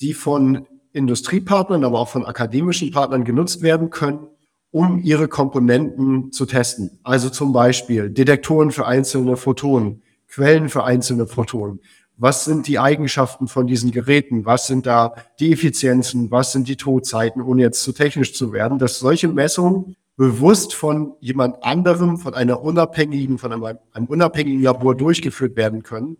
die 0.00 0.14
von 0.14 0.66
Industriepartnern, 0.92 1.84
aber 1.84 2.00
auch 2.00 2.08
von 2.08 2.26
akademischen 2.26 2.90
Partnern 2.90 3.22
genutzt 3.22 3.62
werden 3.62 3.90
können, 3.90 4.26
um 4.72 4.98
ihre 4.98 5.28
Komponenten 5.28 6.32
zu 6.32 6.44
testen. 6.44 6.98
Also 7.04 7.30
zum 7.30 7.52
Beispiel 7.52 8.10
Detektoren 8.10 8.72
für 8.72 8.84
einzelne 8.84 9.36
Photonen, 9.36 10.02
Quellen 10.26 10.68
für 10.68 10.82
einzelne 10.82 11.28
Photonen 11.28 11.78
was 12.22 12.44
sind 12.44 12.68
die 12.68 12.78
Eigenschaften 12.78 13.48
von 13.48 13.66
diesen 13.66 13.90
Geräten, 13.90 14.44
was 14.44 14.68
sind 14.68 14.86
da 14.86 15.16
die 15.40 15.52
Effizienzen, 15.52 16.30
was 16.30 16.52
sind 16.52 16.68
die 16.68 16.76
Todzeiten, 16.76 17.42
ohne 17.42 17.62
jetzt 17.62 17.82
zu 17.82 17.90
technisch 17.90 18.32
zu 18.32 18.52
werden, 18.52 18.78
dass 18.78 19.00
solche 19.00 19.26
Messungen 19.26 19.96
bewusst 20.16 20.72
von 20.72 21.14
jemand 21.18 21.64
anderem, 21.64 22.18
von 22.18 22.34
einer 22.34 22.62
unabhängigen, 22.62 23.38
von 23.38 23.52
einem, 23.52 23.64
einem 23.64 24.06
unabhängigen 24.06 24.62
Labor 24.62 24.96
durchgeführt 24.96 25.56
werden 25.56 25.82
können. 25.82 26.16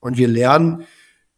Und 0.00 0.18
wir 0.18 0.26
lernen, 0.26 0.82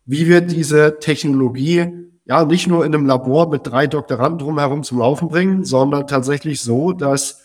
wie 0.07 0.27
wir 0.27 0.41
diese 0.41 0.99
Technologie 0.99 1.87
ja 2.25 2.47
nicht 2.47 2.69
nur 2.69 2.87
in 2.87 2.95
einem 2.95 3.05
Labor 3.05 3.51
mit 3.51 3.67
drei 3.67 3.89
Doktoranden 3.89 4.39
drumherum 4.39 4.85
zum 4.85 5.01
Laufen 5.01 5.29
bringen, 5.29 5.67
sondern 5.67 6.07
tatsächlich 6.07 6.63
so, 6.63 6.93
dass 6.93 7.43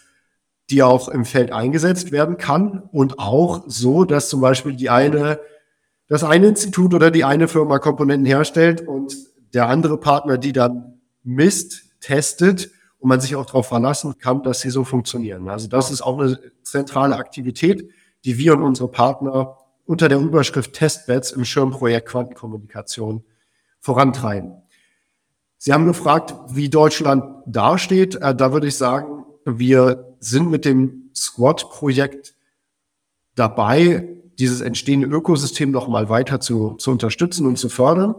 die 0.70 0.82
auch 0.82 1.10
im 1.10 1.26
Feld 1.26 1.52
eingesetzt 1.52 2.14
werden 2.14 2.38
kann 2.38 2.84
und 2.94 3.20
auch 3.20 3.64
so, 3.68 4.06
dass 4.06 4.30
zum 4.30 4.40
Beispiel 4.40 4.78
die 4.78 4.90
eine 4.90 5.42
das 6.08 6.24
eine 6.24 6.48
Institut 6.48 6.94
oder 6.94 7.12
die 7.12 7.24
eine 7.24 7.48
Firma 7.48 7.80
Komponenten 7.80 8.26
herstellt 8.26 8.88
und 8.88 9.16
der 9.54 9.68
andere 9.68 9.98
Partner 9.98 10.38
die 10.38 10.54
dann 10.54 11.00
misst, 11.24 11.84
testet 12.00 12.72
und 13.00 13.10
man 13.10 13.20
sich 13.20 13.36
auch 13.36 13.46
darauf 13.46 13.68
verlassen 13.68 14.18
kann, 14.18 14.44
dass 14.44 14.62
sie 14.62 14.70
so 14.70 14.84
funktionieren. 14.84 15.50
Also 15.50 15.68
das 15.68 15.92
ist 15.92 16.02
auch 16.02 16.20
eine 16.20 16.40
zentrale 16.64 17.16
Aktivität, 17.16 17.90
die 18.26 18.38
wir 18.38 18.54
und 18.54 18.64
unsere 18.64 18.90
Partner 18.90 19.58
unter 19.86 20.10
der 20.10 20.20
Überschrift 20.20 20.74
Testbeds 20.74 21.32
im 21.32 21.46
Schirmprojekt 21.46 22.10
Quantenkommunikation 22.10 23.24
vorantreiben. 23.80 24.54
Sie 25.58 25.74
haben 25.74 25.88
gefragt, 25.88 26.36
wie 26.50 26.70
Deutschland 26.70 27.24
dasteht. 27.46 28.16
Äh, 28.16 28.36
da 28.36 28.52
würde 28.52 28.68
ich 28.68 28.76
sagen, 28.76 29.26
wir 29.46 30.16
sind 30.20 30.50
mit 30.52 30.66
dem 30.66 31.10
Squad-Projekt 31.16 32.36
dabei, 33.36 34.08
dieses 34.40 34.62
entstehende 34.62 35.08
Ökosystem 35.08 35.72
noch 35.72 35.88
mal 35.88 36.10
weiter 36.10 36.40
zu, 36.40 36.76
zu 36.76 36.92
unterstützen 36.92 37.46
und 37.48 37.58
zu 37.58 37.70
fördern. 37.70 38.16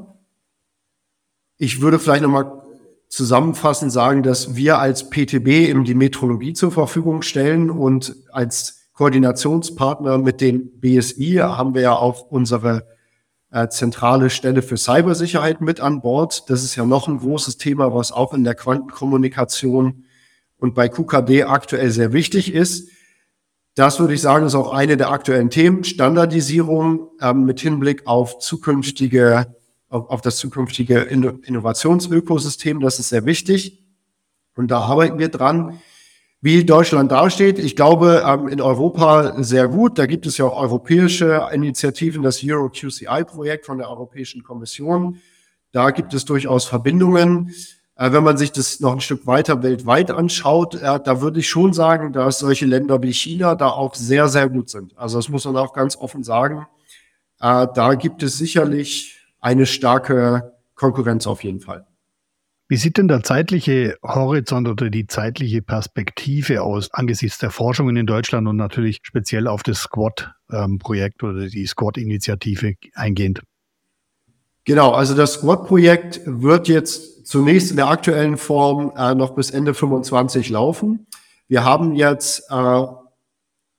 Ich 1.57 1.81
würde 1.81 1.99
vielleicht 1.99 2.23
nochmal 2.23 2.63
zusammenfassend 3.09 3.91
sagen, 3.91 4.23
dass 4.23 4.55
wir 4.55 4.79
als 4.79 5.11
PTB 5.11 5.49
eben 5.49 5.85
die 5.85 5.95
Metrologie 5.95 6.53
zur 6.53 6.71
Verfügung 6.71 7.23
stellen 7.23 7.71
und 7.71 8.15
als 8.31 8.91
Koordinationspartner 8.93 10.19
mit 10.19 10.41
dem 10.41 10.81
BSI 10.81 11.37
haben 11.41 11.75
wir 11.75 11.83
ja 11.83 11.93
auch 11.95 12.31
unsere 12.31 12.87
äh, 13.51 13.69
zentrale 13.69 14.29
Stelle 14.29 14.61
für 14.61 14.77
Cybersicherheit 14.77 15.61
mit 15.61 15.81
an 15.81 16.01
Bord. 16.01 16.51
Das 16.51 16.65
ist 16.65 16.77
ja 16.77 16.85
noch 16.85 17.09
ein 17.09 17.19
großes 17.19 17.57
Thema, 17.57 17.95
was 17.95 18.13
auch 18.13 18.35
in 18.35 18.45
der 18.45 18.55
Quantenkommunikation 18.55 20.05
und 20.59 20.75
bei 20.75 20.89
QKD 20.89 21.45
aktuell 21.45 21.91
sehr 21.91 22.13
wichtig 22.13 22.53
ist. 22.53 22.91
Das 23.79 24.01
würde 24.01 24.13
ich 24.13 24.21
sagen, 24.21 24.45
ist 24.45 24.57
auch 24.57 24.73
eine 24.73 24.97
der 24.97 25.13
aktuellen 25.13 25.51
Themen. 25.51 25.85
Standardisierung 25.85 27.11
ähm, 27.21 27.45
mit 27.45 27.61
Hinblick 27.61 28.09
auf 28.09 28.41
zukünftige, 28.41 29.55
auf, 29.89 30.11
auf 30.11 30.21
das 30.21 30.39
zukünftige 30.39 30.99
Innovationsökosystem. 30.99 32.81
Das 32.81 32.99
ist 32.99 33.11
sehr 33.11 33.25
wichtig. 33.25 33.87
Und 34.57 34.73
da 34.73 34.81
arbeiten 34.81 35.21
wir 35.21 35.29
dran. 35.29 35.79
Wie 36.41 36.65
Deutschland 36.65 37.13
dasteht, 37.13 37.61
ich 37.61 37.77
glaube, 37.77 38.25
ähm, 38.27 38.49
in 38.49 38.61
Europa 38.61 39.41
sehr 39.45 39.69
gut. 39.69 39.97
Da 39.97 40.07
gibt 40.07 40.27
es 40.27 40.39
ja 40.39 40.47
auch 40.47 40.61
europäische 40.61 41.49
Initiativen, 41.53 42.25
das 42.25 42.43
Euro 42.45 42.71
QCI-Projekt 42.71 43.65
von 43.65 43.79
der 43.79 43.89
Europäischen 43.89 44.43
Kommission. 44.43 45.21
Da 45.71 45.93
gibt 45.93 46.13
es 46.15 46.25
durchaus 46.25 46.65
Verbindungen. 46.65 47.55
Äh, 47.99 48.13
wenn 48.13 48.23
man 48.23 48.37
sich 48.39 48.53
das 48.53 48.81
noch 48.81 48.93
ein 48.93 49.01
Stück 49.01 49.27
weiter 49.27 49.63
weltweit 49.63 50.11
anschaut, 50.13 50.77
äh, 50.77 51.01
da 51.01 51.21
würde 51.21 51.41
ich 51.41 51.49
schon 51.49 51.73
sagen, 51.73 52.13
dass 52.13 52.39
solche 52.39 52.65
Länder 52.65 53.03
wie 53.03 53.13
China 53.13 53.57
da 53.57 53.71
auch 53.71 53.97
sehr, 53.97 54.29
sehr 54.29 54.49
gut 54.49 54.71
sind. 54.71 54.97
Also 54.97 55.19
das 55.19 55.29
muss 55.29 55.45
man 55.45 55.57
auch 55.57 55.73
ganz 55.73 55.97
offen 55.97 56.23
sagen. 56.23 56.67
Äh, 57.41 57.67
da 57.75 57.95
gibt 57.95 58.23
es 58.23 58.39
sicherlich 58.39 59.19
eine 59.41 59.67
starke 59.67 60.53
Konkurrenz 60.77 61.27
auf 61.27 61.43
jeden 61.43 61.61
Fall. 61.61 61.87
Wie 62.69 62.77
sieht 62.77 62.99
denn 62.99 63.09
der 63.09 63.23
zeitliche 63.23 63.97
Horizont 64.03 64.69
oder 64.69 64.91
die 64.91 65.07
zeitliche 65.07 65.63
Perspektive 65.63 66.63
aus 66.63 66.93
angesichts 66.93 67.39
der 67.39 67.51
Forschungen 67.51 67.97
in 67.97 68.07
Deutschland 68.07 68.47
und 68.47 68.57
natürlich 68.57 69.01
speziell 69.03 69.49
auf 69.49 69.63
das 69.63 69.79
Squad-Projekt 69.79 71.23
ähm, 71.23 71.29
oder 71.31 71.47
die 71.49 71.67
Squad-Initiative 71.67 72.75
eingehend? 72.95 73.43
Genau, 74.69 74.91
also 74.91 75.15
das 75.15 75.33
Squad-Projekt 75.33 76.21
wird 76.27 76.69
jetzt 76.69 77.27
zunächst 77.27 77.71
in 77.71 77.79
der 77.79 77.89
aktuellen 77.89 78.37
Form 78.37 78.93
äh, 78.99 79.15
noch 79.15 79.31
bis 79.31 79.49
Ende 79.49 79.73
25 79.73 80.51
laufen. 80.51 81.07
Wir 81.47 81.65
haben 81.65 81.95
jetzt 81.95 82.43
äh, 82.51 82.83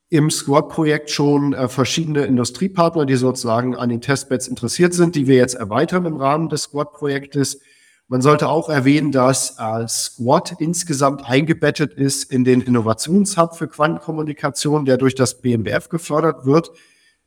im 0.10 0.32
Squad-Projekt 0.32 1.12
schon 1.12 1.54
äh, 1.54 1.68
verschiedene 1.68 2.26
Industriepartner, 2.26 3.06
die 3.06 3.18
sozusagen 3.18 3.76
an 3.76 3.90
den 3.90 4.02
Testbeds 4.02 4.48
interessiert 4.48 4.96
sind, 4.96 5.14
die 5.14 5.28
wir 5.28 5.36
jetzt 5.36 5.54
erweitern 5.54 6.08
im 6.08 6.18
Rahmen 6.18 6.50
des 6.50 6.64
Squad-Projektes. 6.64 7.60
Man 8.08 8.24
sollte 8.24 8.50
auch 8.50 8.68
erwähnen, 8.68 9.12
dass 9.12 9.60
äh, 9.60 9.88
Squad 9.88 10.56
insgesamt 10.58 11.24
eingebettet 11.24 11.94
ist 11.94 12.32
in 12.32 12.44
den 12.44 12.62
Innovationshub 12.62 13.56
für 13.56 13.68
Quantenkommunikation, 13.68 14.86
der 14.86 14.98
durch 14.98 15.14
das 15.14 15.40
BMBF 15.40 15.90
gefördert 15.90 16.48
wird. 16.48 16.72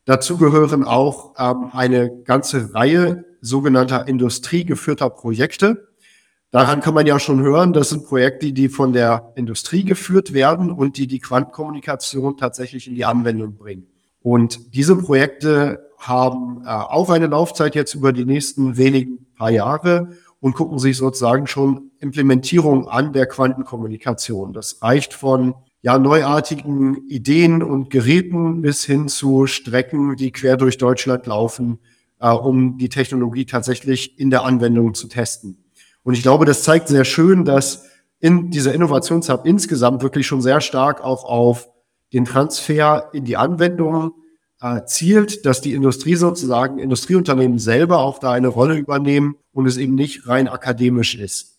Dazu 0.05 0.37
gehören 0.37 0.83
auch 0.83 1.37
ähm, 1.39 1.71
eine 1.73 2.11
ganze 2.25 2.75
Reihe 2.75 3.25
sogenannter 3.43 4.09
industriegeführter 4.09 5.11
Projekte. 5.11 5.89
Daran 6.51 6.81
kann 6.81 6.95
man 6.95 7.07
ja 7.07 7.19
schon 7.19 7.41
hören, 7.41 7.73
das 7.73 7.91
sind 7.91 8.07
Projekte, 8.07 8.53
die 8.53 8.69
von 8.69 8.93
der 8.93 9.33
Industrie 9.37 9.85
geführt 9.85 10.33
werden 10.33 10.71
und 10.71 10.97
die 10.97 11.07
die 11.07 11.19
Quantenkommunikation 11.19 12.37
tatsächlich 12.39 12.89
in 12.89 12.95
die 12.95 13.05
Anwendung 13.05 13.57
bringen. 13.57 13.87
Und 14.21 14.75
diese 14.75 14.97
Projekte 14.97 15.91
haben 15.99 16.63
äh, 16.65 16.69
auch 16.69 17.11
eine 17.11 17.27
Laufzeit 17.27 17.75
jetzt 17.75 17.95
über 17.95 18.13
die 18.13 18.25
nächsten 18.25 18.77
wenigen 18.77 19.27
paar 19.37 19.51
Jahre 19.51 20.11
und 20.41 20.55
gucken 20.55 20.79
sich 20.79 20.97
sozusagen 20.97 21.47
schon 21.47 21.91
Implementierung 22.01 22.89
an 22.89 23.13
der 23.13 23.27
Quantenkommunikation. 23.27 24.53
Das 24.53 24.83
reicht 24.83 25.15
von 25.15 25.55
ja, 25.83 25.99
neuartigen 25.99 27.09
Ideen 27.09 27.63
und 27.63 27.91
Geräten 27.91 28.63
bis 28.63 28.85
hin 28.85 29.09
zu 29.09 29.47
Strecken, 29.47 30.17
die 30.17 30.31
quer 30.31 30.57
durch 30.57 30.79
Deutschland 30.79 31.27
laufen, 31.27 31.79
äh, 32.23 32.31
um 32.31 32.79
die 32.79 32.89
Technologie 32.89 33.45
tatsächlich 33.45 34.19
in 34.19 34.31
der 34.31 34.45
Anwendung 34.45 34.95
zu 34.95 35.09
testen. 35.09 35.59
Und 36.05 36.15
ich 36.15 36.23
glaube, 36.23 36.45
das 36.45 36.63
zeigt 36.63 36.89
sehr 36.89 37.05
schön, 37.05 37.45
dass 37.45 37.87
in 38.21 38.51
dieser 38.51 38.73
Innovationshub 38.73 39.45
insgesamt 39.45 40.03
wirklich 40.03 40.27
schon 40.27 40.41
sehr 40.41 40.61
stark 40.61 41.03
auch 41.03 41.25
auf 41.25 41.69
den 42.13 42.25
Transfer 42.25 43.11
in 43.13 43.25
die 43.25 43.37
Anwendung 43.37 44.13
äh, 44.61 44.85
zielt, 44.85 45.45
dass 45.45 45.61
die 45.61 45.75
Industrie 45.75 46.15
sozusagen, 46.15 46.79
Industrieunternehmen 46.79 47.59
selber 47.59 47.99
auch 47.99 48.21
da 48.21 48.31
eine 48.31 48.49
Rolle 48.49 48.77
übernehmen 48.77 49.35
und 49.53 49.67
es 49.67 49.77
eben 49.77 49.97
nicht 49.97 50.29
rein 50.29 50.47
akademisch 50.47 51.17
ist. 51.17 51.59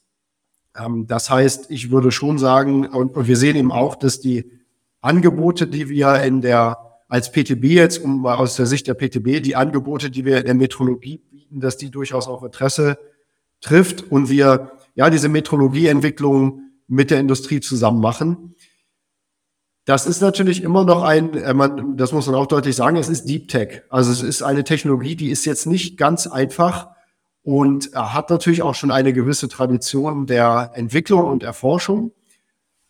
Ähm, 0.78 1.08
das 1.08 1.30
heißt, 1.30 1.70
ich 1.72 1.92
würde 1.92 2.12
schon 2.12 2.38
sagen, 2.38 2.88
und, 2.88 3.18
und 3.18 3.28
wir 3.28 3.36
sehen 3.36 3.58
eben 3.58 3.72
auch, 3.72 3.96
dass 3.96 4.22
die 4.22 4.50
Angebote, 5.02 5.68
die 5.68 5.90
wir 5.90 6.24
in 6.24 6.40
der 6.40 6.93
als 7.14 7.32
PTB 7.32 7.66
jetzt, 7.66 8.00
um 8.00 8.22
mal 8.22 8.38
aus 8.38 8.56
der 8.56 8.66
Sicht 8.66 8.88
der 8.88 8.96
PTB, 8.96 9.44
die 9.44 9.56
Angebote, 9.56 10.10
die 10.10 10.26
wir 10.26 10.40
in 10.40 10.46
der 10.46 10.56
Metrologie 10.56 11.20
bieten, 11.20 11.60
dass 11.60 11.78
die 11.78 11.92
durchaus 11.92 12.28
auch 12.28 12.42
Interesse 12.42 12.98
trifft 13.62 14.12
und 14.12 14.32
wir 14.32 14.72
ja 14.96 15.12
diese 15.12 15.30
Metrologieentwicklung 15.30 16.72
mit 16.88 17.12
der 17.12 17.20
Industrie 17.20 17.60
zusammen 17.60 18.02
machen. 18.02 18.56
Das 19.86 20.08
ist 20.08 20.22
natürlich 20.22 20.64
immer 20.64 20.86
noch 20.86 21.04
ein, 21.04 21.36
äh, 21.36 21.54
man, 21.54 21.98
das 21.98 22.14
muss 22.14 22.26
man 22.26 22.34
auch 22.34 22.48
deutlich 22.48 22.76
sagen, 22.76 22.98
es 22.98 23.10
ist 23.10 23.26
Deep 23.26 23.48
Tech. 23.48 23.84
Also 23.92 24.12
es 24.12 24.24
ist 24.24 24.42
eine 24.42 24.64
Technologie, 24.64 25.16
die 25.16 25.30
ist 25.30 25.46
jetzt 25.46 25.68
nicht 25.68 25.98
ganz 25.98 26.26
einfach 26.26 26.90
und 27.44 27.92
hat 27.94 28.32
natürlich 28.32 28.64
auch 28.64 28.74
schon 28.74 28.90
eine 28.90 29.14
gewisse 29.14 29.50
Tradition 29.50 30.26
der 30.26 30.72
Entwicklung 30.74 31.26
und 31.26 31.44
Erforschung. 31.44 32.12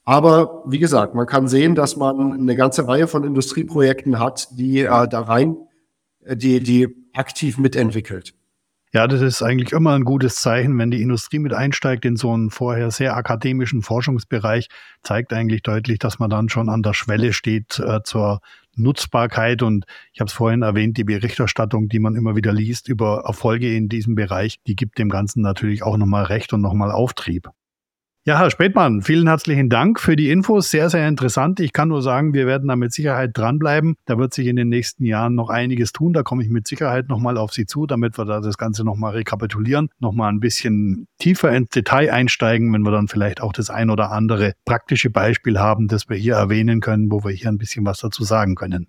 Aber 0.05 0.63
wie 0.65 0.79
gesagt, 0.79 1.15
man 1.15 1.25
kann 1.25 1.47
sehen, 1.47 1.75
dass 1.75 1.95
man 1.95 2.33
eine 2.33 2.55
ganze 2.55 2.87
Reihe 2.87 3.07
von 3.07 3.23
Industrieprojekten 3.23 4.19
hat, 4.19 4.49
die 4.51 4.81
äh, 4.81 5.07
da 5.07 5.21
rein, 5.21 5.55
äh, 6.23 6.35
die, 6.35 6.59
die 6.59 6.89
aktiv 7.13 7.57
mitentwickelt. 7.57 8.33
Ja, 8.95 9.07
das 9.07 9.21
ist 9.21 9.41
eigentlich 9.41 9.71
immer 9.71 9.95
ein 9.95 10.03
gutes 10.03 10.35
Zeichen, 10.35 10.77
wenn 10.77 10.91
die 10.91 11.01
Industrie 11.01 11.39
mit 11.39 11.51
einsteigt 11.51 12.05
in 12.05 12.15
so 12.15 12.31
einen 12.31 12.51
vorher 12.51 12.91
sehr 12.91 13.17
akademischen 13.17 13.81
Forschungsbereich, 13.81 14.67
zeigt 15.01 15.33
eigentlich 15.33 15.63
deutlich, 15.63 15.97
dass 15.97 16.19
man 16.19 16.29
dann 16.29 16.47
schon 16.47 16.69
an 16.69 16.83
der 16.83 16.93
Schwelle 16.93 17.33
steht 17.33 17.79
äh, 17.79 18.03
zur 18.03 18.39
Nutzbarkeit. 18.75 19.63
Und 19.63 19.85
ich 20.11 20.19
habe 20.19 20.27
es 20.27 20.33
vorhin 20.33 20.61
erwähnt, 20.61 20.97
die 20.97 21.05
Berichterstattung, 21.05 21.87
die 21.89 21.97
man 21.97 22.15
immer 22.15 22.35
wieder 22.35 22.53
liest 22.53 22.87
über 22.87 23.23
Erfolge 23.25 23.75
in 23.75 23.89
diesem 23.89 24.13
Bereich, 24.13 24.59
die 24.67 24.75
gibt 24.75 24.99
dem 24.99 25.09
Ganzen 25.09 25.41
natürlich 25.41 25.81
auch 25.81 25.97
nochmal 25.97 26.25
Recht 26.25 26.53
und 26.53 26.61
nochmal 26.61 26.91
Auftrieb. 26.91 27.49
Ja, 28.25 28.39
Herr 28.39 28.51
Spätmann, 28.51 29.01
vielen 29.01 29.27
herzlichen 29.27 29.67
Dank 29.67 29.99
für 29.99 30.15
die 30.15 30.29
Infos. 30.29 30.71
Sehr, 30.71 30.89
sehr 30.89 31.09
interessant. 31.09 31.59
Ich 31.59 31.73
kann 31.73 31.89
nur 31.89 32.01
sagen, 32.01 32.33
wir 32.33 32.47
werden 32.47 32.69
da 32.69 32.77
mit 32.77 32.93
Sicherheit 32.93 33.31
dranbleiben. 33.33 33.97
Da 34.05 34.17
wird 34.17 34.33
sich 34.33 34.47
in 34.47 34.55
den 34.55 34.69
nächsten 34.69 35.03
Jahren 35.03 35.35
noch 35.35 35.49
einiges 35.49 35.91
tun. 35.91 36.13
Da 36.13 36.23
komme 36.23 36.41
ich 36.41 36.49
mit 36.49 36.65
Sicherheit 36.65 37.09
nochmal 37.09 37.37
auf 37.37 37.51
Sie 37.51 37.65
zu, 37.65 37.85
damit 37.85 38.17
wir 38.17 38.23
da 38.23 38.39
das 38.39 38.57
Ganze 38.57 38.85
nochmal 38.85 39.11
rekapitulieren, 39.11 39.89
nochmal 39.99 40.31
ein 40.31 40.39
bisschen 40.39 41.09
tiefer 41.19 41.51
ins 41.51 41.67
Detail 41.71 42.13
einsteigen, 42.13 42.71
wenn 42.71 42.83
wir 42.83 42.91
dann 42.91 43.09
vielleicht 43.09 43.41
auch 43.41 43.51
das 43.51 43.69
ein 43.69 43.89
oder 43.89 44.13
andere 44.13 44.53
praktische 44.63 45.09
Beispiel 45.09 45.59
haben, 45.59 45.89
das 45.89 46.07
wir 46.07 46.15
hier 46.15 46.35
erwähnen 46.35 46.79
können, 46.79 47.11
wo 47.11 47.25
wir 47.25 47.31
hier 47.31 47.49
ein 47.49 47.57
bisschen 47.57 47.85
was 47.85 47.99
dazu 47.99 48.23
sagen 48.23 48.55
können. 48.55 48.87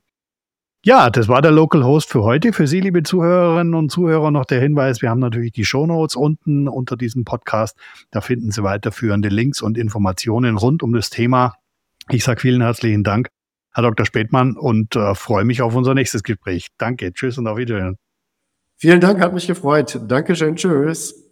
Ja, 0.86 1.08
das 1.08 1.28
war 1.28 1.40
der 1.40 1.50
Local 1.50 1.82
Host 1.82 2.10
für 2.10 2.24
heute. 2.24 2.52
Für 2.52 2.66
Sie, 2.66 2.78
liebe 2.78 3.02
Zuhörerinnen 3.02 3.72
und 3.72 3.88
Zuhörer, 3.90 4.30
noch 4.30 4.44
der 4.44 4.60
Hinweis, 4.60 5.00
wir 5.00 5.08
haben 5.08 5.18
natürlich 5.18 5.52
die 5.52 5.64
Show 5.64 5.86
Notes 5.86 6.14
unten 6.14 6.68
unter 6.68 6.98
diesem 6.98 7.24
Podcast. 7.24 7.78
Da 8.10 8.20
finden 8.20 8.50
Sie 8.50 8.62
weiterführende 8.62 9.30
Links 9.30 9.62
und 9.62 9.78
Informationen 9.78 10.58
rund 10.58 10.82
um 10.82 10.92
das 10.92 11.08
Thema. 11.08 11.54
Ich 12.10 12.22
sage 12.22 12.38
vielen 12.42 12.60
herzlichen 12.60 13.02
Dank, 13.02 13.30
Herr 13.72 13.82
Dr. 13.82 14.04
Spätmann, 14.04 14.58
und 14.58 14.94
äh, 14.94 15.14
freue 15.14 15.46
mich 15.46 15.62
auf 15.62 15.74
unser 15.74 15.94
nächstes 15.94 16.22
Gespräch. 16.22 16.68
Danke, 16.76 17.14
tschüss 17.14 17.38
und 17.38 17.46
auf 17.46 17.56
Wiedersehen. 17.56 17.96
Vielen 18.76 19.00
Dank, 19.00 19.20
hat 19.20 19.32
mich 19.32 19.46
gefreut. 19.46 19.98
Dankeschön, 20.06 20.56
tschüss. 20.56 21.23